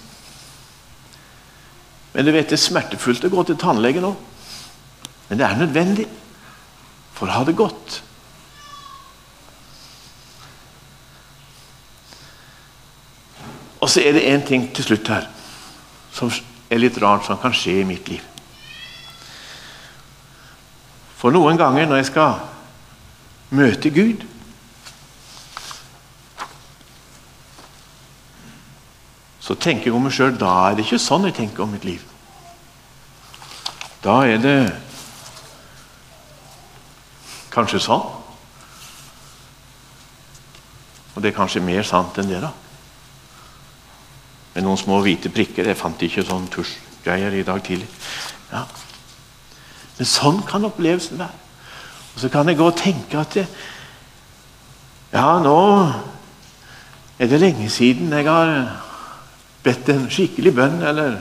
Men 2.15 2.25
du 2.25 2.33
vet, 2.33 2.49
Det 2.49 2.57
er 2.57 2.63
smertefullt 2.63 3.25
å 3.25 3.31
gå 3.31 3.45
til 3.47 3.59
tannlege 3.59 4.01
nå. 4.01 4.17
Men 5.29 5.39
det 5.39 5.47
er 5.47 5.59
nødvendig 5.61 6.07
for 7.15 7.29
å 7.29 7.37
ha 7.37 7.45
det 7.45 7.57
godt. 7.57 8.03
Og 13.81 13.91
så 13.91 14.03
er 14.03 14.17
det 14.17 14.27
én 14.27 14.47
ting 14.47 14.67
til 14.75 14.85
slutt 14.85 15.09
her 15.09 15.29
som 16.13 16.33
er 16.71 16.81
litt 16.83 16.99
rart, 16.99 17.25
som 17.25 17.39
kan 17.39 17.55
skje 17.55 17.81
i 17.81 17.87
mitt 17.87 18.09
liv. 18.11 18.25
For 21.19 21.31
noen 21.35 21.59
ganger 21.59 21.87
når 21.87 22.03
jeg 22.03 22.11
skal 22.11 22.41
møte 23.55 23.91
Gud 23.95 24.25
så 29.49 29.55
tenker 29.57 29.89
jeg 29.89 29.97
om 29.97 30.03
meg 30.05 30.13
sjøl 30.13 30.35
da 30.37 30.51
er 30.69 30.75
det 30.77 30.85
ikke 30.85 31.01
sånn 31.01 31.25
jeg 31.25 31.39
tenker 31.39 31.65
om 31.65 31.71
mitt 31.73 31.87
liv. 31.89 32.03
Da 34.05 34.19
er 34.29 34.41
det 34.43 34.57
kanskje 37.55 37.81
sånn. 37.81 38.03
Og 41.15 41.25
det 41.25 41.31
er 41.31 41.39
kanskje 41.39 41.63
mer 41.65 41.87
sant 41.89 42.19
enn 42.21 42.29
det, 42.29 42.43
da. 42.45 42.51
Med 44.53 44.67
noen 44.67 44.81
små 44.81 44.99
hvite 45.07 45.33
prikker. 45.33 45.71
Jeg 45.73 45.81
fant 45.81 46.05
ikke 46.05 46.27
sånn 46.29 46.51
tusjgreier 46.53 47.33
i 47.39 47.47
dag 47.47 47.63
tidlig. 47.65 47.89
Ja. 48.53 48.67
Men 49.97 50.11
sånn 50.11 50.43
kan 50.47 50.69
opplevelsen 50.69 51.23
være. 51.23 51.41
Og 52.13 52.21
Så 52.21 52.29
kan 52.29 52.53
jeg 52.53 52.61
gå 52.61 52.69
og 52.69 52.77
tenke 52.77 53.17
at 53.23 53.41
jeg, 53.41 53.49
Ja, 55.09 55.39
nå 55.41 55.57
Er 57.19 57.27
det 57.27 57.41
lenge 57.41 57.71
siden 57.73 58.13
jeg 58.13 58.27
har 58.29 58.88
bedt 59.65 59.89
en 59.93 60.07
skikkelig 60.13 60.53
bønn, 60.55 60.83
eller 60.83 61.19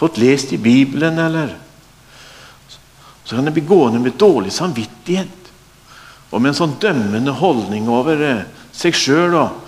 fått 0.00 0.18
lest 0.18 0.52
i 0.52 0.60
Bibelen, 0.60 1.18
eller 1.18 1.58
Så 3.24 3.36
kan 3.36 3.46
en 3.46 3.54
bli 3.54 3.62
gående 3.62 4.00
med 4.02 4.18
dårlig 4.18 4.50
samvittighet 4.52 5.42
og 6.32 6.40
med 6.40 6.50
en 6.50 6.56
sånn 6.56 6.78
dømmende 6.82 7.32
holdning 7.38 7.86
over 7.92 8.22
eh, 8.26 8.40
seg 8.74 8.96
sjøl 8.96 9.36
og 9.36 9.60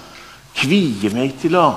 kvie 0.58 1.10
meg 1.14 1.36
til 1.38 1.54
å, 1.60 1.68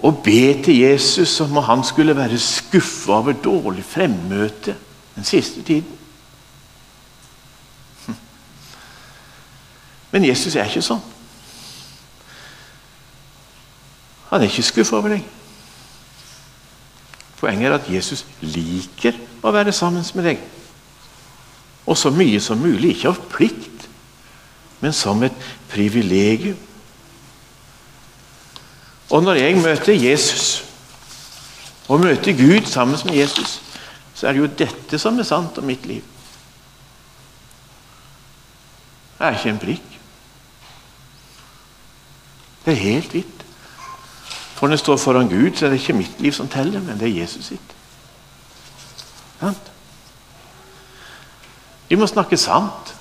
å 0.00 0.12
be 0.24 0.54
til 0.64 0.80
Jesus 0.80 1.36
som 1.36 1.52
om 1.54 1.64
han 1.66 1.84
skulle 1.86 2.16
være 2.16 2.40
skuffa 2.40 3.20
over 3.20 3.38
dårlig 3.38 3.84
fremmøte 3.86 4.74
den 5.14 5.28
siste 5.28 5.62
tiden. 5.62 5.94
Hm. 8.06 8.18
Men 10.10 10.28
Jesus 10.30 10.56
er 10.56 10.66
ikke 10.66 10.84
sånn. 10.90 11.04
Han 14.30 14.40
er 14.40 14.50
ikke 14.50 14.62
skuffa 14.62 14.96
over 14.96 15.16
deg. 15.16 15.26
Poenget 17.40 17.70
er 17.70 17.76
at 17.78 17.90
Jesus 17.90 18.24
liker 18.44 19.16
å 19.42 19.52
være 19.54 19.72
sammen 19.74 20.04
med 20.14 20.28
deg. 20.28 20.42
Og 21.88 21.98
så 21.98 22.12
mye 22.14 22.40
som 22.42 22.60
mulig, 22.60 22.94
ikke 22.94 23.10
av 23.10 23.20
plikt, 23.32 23.86
men 24.80 24.94
som 24.94 25.22
et 25.26 25.46
privilegium. 25.72 26.58
Og 29.10 29.24
når 29.24 29.40
jeg 29.40 29.56
møter 29.58 29.96
Jesus, 29.96 30.62
og 31.90 32.00
møter 32.04 32.36
Gud 32.38 32.68
sammen 32.70 32.98
med 33.04 33.16
Jesus, 33.18 33.58
så 34.14 34.28
er 34.28 34.36
det 34.36 34.42
jo 34.44 34.54
dette 34.60 34.98
som 35.00 35.18
er 35.18 35.26
sant 35.26 35.58
om 35.58 35.66
mitt 35.66 35.86
liv. 35.90 36.04
Det 39.18 39.26
er 39.26 39.36
ikke 39.36 39.50
en 39.50 39.62
prikk. 39.64 39.88
Det 42.64 42.72
er 42.72 42.84
helt 42.84 43.16
hvitt. 43.16 43.39
For 44.60 44.68
når 44.68 44.76
jeg 44.76 44.82
står 44.82 44.96
foran 45.00 45.28
Gud, 45.28 45.54
så 45.56 45.66
er 45.66 45.70
det 45.72 45.78
ikke 45.80 45.96
mitt 45.96 46.18
liv 46.20 46.34
som 46.36 46.48
teller, 46.52 46.82
men 46.84 46.98
det 47.00 47.08
er 47.08 47.22
Jesus 47.22 47.46
sitt. 47.48 47.76
Vi 51.88 51.96
må 51.96 52.04
snakke 52.06 52.36
sant 52.36 52.92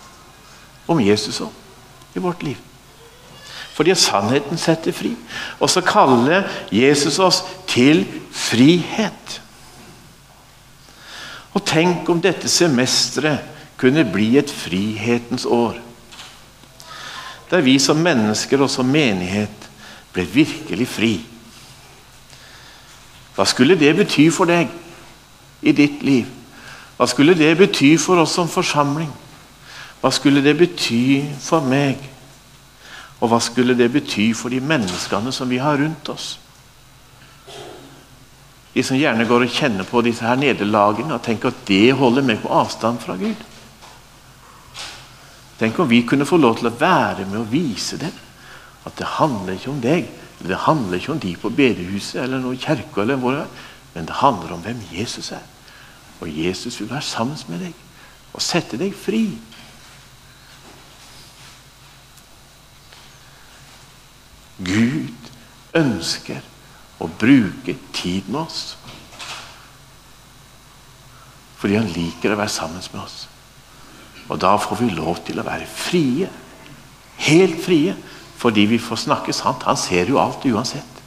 om 0.87 1.01
Jesus 1.03 1.41
òg 1.43 2.15
i 2.15 2.21
vårt 2.23 2.45
liv. 2.47 2.55
Fordi 3.75 3.91
sannheten 3.95 4.57
setter 4.57 4.95
fri. 4.95 5.11
Og 5.59 5.67
så 5.69 5.83
kaller 5.83 6.47
Jesus 6.71 7.19
oss 7.19 7.41
til 7.67 8.05
frihet. 8.31 9.35
Og 11.51 11.65
tenk 11.67 12.07
om 12.09 12.21
dette 12.23 12.47
semesteret 12.47 13.43
kunne 13.79 14.07
bli 14.07 14.37
et 14.39 14.51
frihetens 14.51 15.43
år. 15.45 15.75
Der 17.51 17.67
vi 17.67 17.75
som 17.83 17.99
mennesker 17.99 18.63
og 18.63 18.71
som 18.71 18.87
menighet 18.87 19.69
ble 20.15 20.23
virkelig 20.23 20.87
fri. 20.87 21.13
Hva 23.39 23.45
skulle 23.47 23.77
det 23.79 23.93
bety 23.95 24.25
for 24.35 24.51
deg 24.51 24.67
i 25.63 25.71
ditt 25.71 26.01
liv? 26.03 26.27
Hva 26.97 27.05
skulle 27.07 27.37
det 27.39 27.53
bety 27.55 27.93
for 27.95 28.19
oss 28.19 28.33
som 28.35 28.49
forsamling? 28.51 29.07
Hva 30.01 30.11
skulle 30.11 30.43
det 30.43 30.57
bety 30.59 31.21
for 31.39 31.63
meg? 31.63 32.03
Og 33.23 33.31
hva 33.31 33.39
skulle 33.39 33.77
det 33.79 33.87
bety 33.93 34.33
for 34.35 34.51
de 34.51 34.59
menneskene 34.59 35.31
som 35.31 35.47
vi 35.47 35.61
har 35.63 35.79
rundt 35.79 36.11
oss? 36.11 36.33
De 38.75 38.83
som 38.83 38.99
gjerne 38.99 39.23
går 39.31 39.47
og 39.47 39.55
kjenner 39.55 39.87
på 39.87 40.03
disse 40.03 40.27
her 40.27 40.35
nederlagene 40.35 41.15
og 41.15 41.23
tenker 41.23 41.53
at 41.53 41.63
det 41.71 41.95
holder 41.95 42.27
meg 42.27 42.43
på 42.43 42.51
avstand 42.51 42.99
fra 42.99 43.15
Gud. 43.23 43.39
Tenk 45.63 45.79
om 45.79 45.87
vi 45.87 46.03
kunne 46.03 46.27
få 46.27 46.35
lov 46.43 46.59
til 46.59 46.67
å 46.73 46.75
være 46.75 47.23
med 47.23 47.39
og 47.39 47.53
vise 47.55 47.95
dem 48.03 48.25
at 48.83 48.99
det 48.99 49.15
handler 49.15 49.55
ikke 49.55 49.71
om 49.71 49.79
deg, 49.83 50.11
det 50.47 50.57
handler 50.63 50.99
ikke 50.99 51.11
om 51.11 51.19
de 51.19 51.35
på 51.35 51.51
bedehuset 51.51 52.21
eller 52.23 52.39
noen 52.39 52.59
kirke, 52.59 53.01
eller 53.01 53.19
hvor, 53.19 53.41
men 53.93 54.07
det 54.07 54.21
handler 54.21 54.53
om 54.55 54.63
hvem 54.63 54.79
Jesus 54.93 55.31
er. 55.35 55.43
Og 56.19 56.31
Jesus 56.31 56.79
vil 56.79 56.89
være 56.89 57.03
sammen 57.05 57.39
med 57.47 57.63
deg 57.67 57.85
og 58.33 58.43
sette 58.43 58.77
deg 58.79 58.93
fri. 58.95 59.23
Gud 64.59 65.29
ønsker 65.75 66.43
å 66.99 67.07
bruke 67.19 67.75
tid 67.95 68.27
med 68.27 68.41
oss. 68.43 68.61
Fordi 71.59 71.79
han 71.79 71.91
liker 71.91 72.35
å 72.35 72.39
være 72.39 72.53
sammen 72.53 72.83
med 72.93 73.01
oss. 73.01 73.25
Og 74.29 74.39
da 74.39 74.53
får 74.61 74.83
vi 74.83 74.91
lov 74.93 75.23
til 75.27 75.39
å 75.41 75.47
være 75.47 75.67
frie. 75.67 76.29
Helt 77.19 77.59
frie 77.63 77.95
fordi 78.39 78.65
vi 78.71 78.79
får 78.79 79.03
snakke 79.03 79.33
sant. 79.35 79.65
Han 79.67 79.77
ser 79.77 80.07
jo 80.07 80.19
alt 80.21 80.45
uansett. 80.47 81.03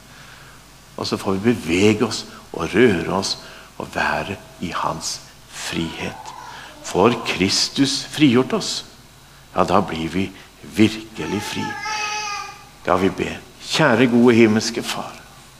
Og 0.97 1.07
så 1.07 1.17
får 1.17 1.39
vi 1.39 1.53
bevege 1.53 2.05
oss 2.05 2.25
og 2.53 2.69
røre 2.75 3.13
oss 3.17 3.37
og 3.81 3.89
være 3.95 4.37
i 4.61 4.69
hans 4.75 5.15
frihet. 5.49 6.33
Får 6.83 7.15
Kristus 7.25 8.03
frigjort 8.11 8.53
oss, 8.53 8.85
ja, 9.55 9.63
da 9.63 9.79
blir 9.81 10.09
vi 10.09 10.27
virkelig 10.75 11.41
fri. 11.41 11.65
Da 12.85 12.97
vi 12.99 13.09
be. 13.09 13.29
Kjære, 13.63 14.09
gode 14.11 14.35
himmelske 14.35 14.83
Far. 14.83 15.13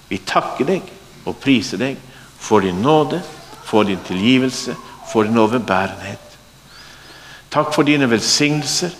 Vi 0.09 0.19
takker 0.27 0.67
deg 0.67 0.89
og 1.25 1.37
priser 1.41 1.79
deg 1.81 1.97
for 2.37 2.61
din 2.61 2.81
nåde, 2.83 3.21
for 3.63 3.87
din 3.87 4.01
tilgivelse, 4.05 4.75
for 5.09 5.23
din 5.23 5.37
overbærenhet. 5.37 6.19
Takk 7.53 7.73
for 7.73 7.87
dine 7.87 8.09
velsignelser. 8.09 8.91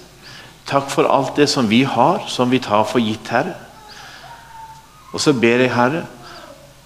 Takk 0.68 0.90
for 0.92 1.10
alt 1.12 1.36
det 1.36 1.50
som 1.52 1.68
vi 1.70 1.84
har, 1.84 2.24
som 2.28 2.52
vi 2.52 2.62
tar 2.64 2.86
for 2.88 3.04
gitt, 3.04 3.28
Herre. 3.34 3.56
Og 5.14 5.22
så 5.22 5.34
ber 5.36 5.66
jeg, 5.66 5.74
Herre, 5.76 6.06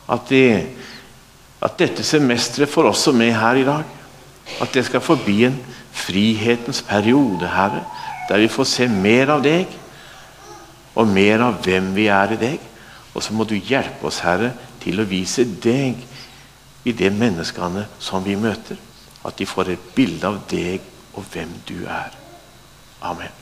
at, 0.10 0.30
det, 0.30 0.68
at 1.64 1.78
dette 1.80 2.04
semesteret 2.04 2.72
får 2.72 2.92
også 2.92 3.14
med 3.16 3.34
her 3.38 3.60
i 3.62 3.66
dag. 3.68 3.84
At 4.62 4.74
det 4.74 4.86
skal 4.88 5.04
forbi 5.04 5.44
en 5.48 5.60
frihetens 5.92 6.82
periode, 6.82 7.48
Herre, 7.48 7.84
der 8.30 8.42
vi 8.44 8.50
får 8.52 8.68
se 8.70 8.88
mer 8.92 9.32
av 9.38 9.44
deg, 9.46 9.68
og 10.98 11.08
mer 11.08 11.44
av 11.46 11.62
hvem 11.64 11.94
vi 11.96 12.08
er 12.12 12.34
i 12.34 12.42
deg. 12.42 12.68
Og 13.14 13.24
så 13.24 13.34
må 13.34 13.46
du 13.48 13.56
hjelpe 13.56 14.10
oss, 14.10 14.24
Herre, 14.26 14.52
til 14.82 15.02
å 15.02 15.08
vise 15.10 15.46
deg 15.46 16.02
i 16.88 16.94
de 16.96 17.10
menneskene 17.14 17.86
som 18.00 18.26
vi 18.26 18.38
møter. 18.40 18.80
At 19.26 19.38
de 19.38 19.48
får 19.50 19.74
et 19.74 19.90
bilde 19.96 20.30
av 20.30 20.40
deg 20.50 20.82
og 21.18 21.26
hvem 21.34 21.60
du 21.70 21.84
er. 21.86 22.14
Amen. 23.06 23.37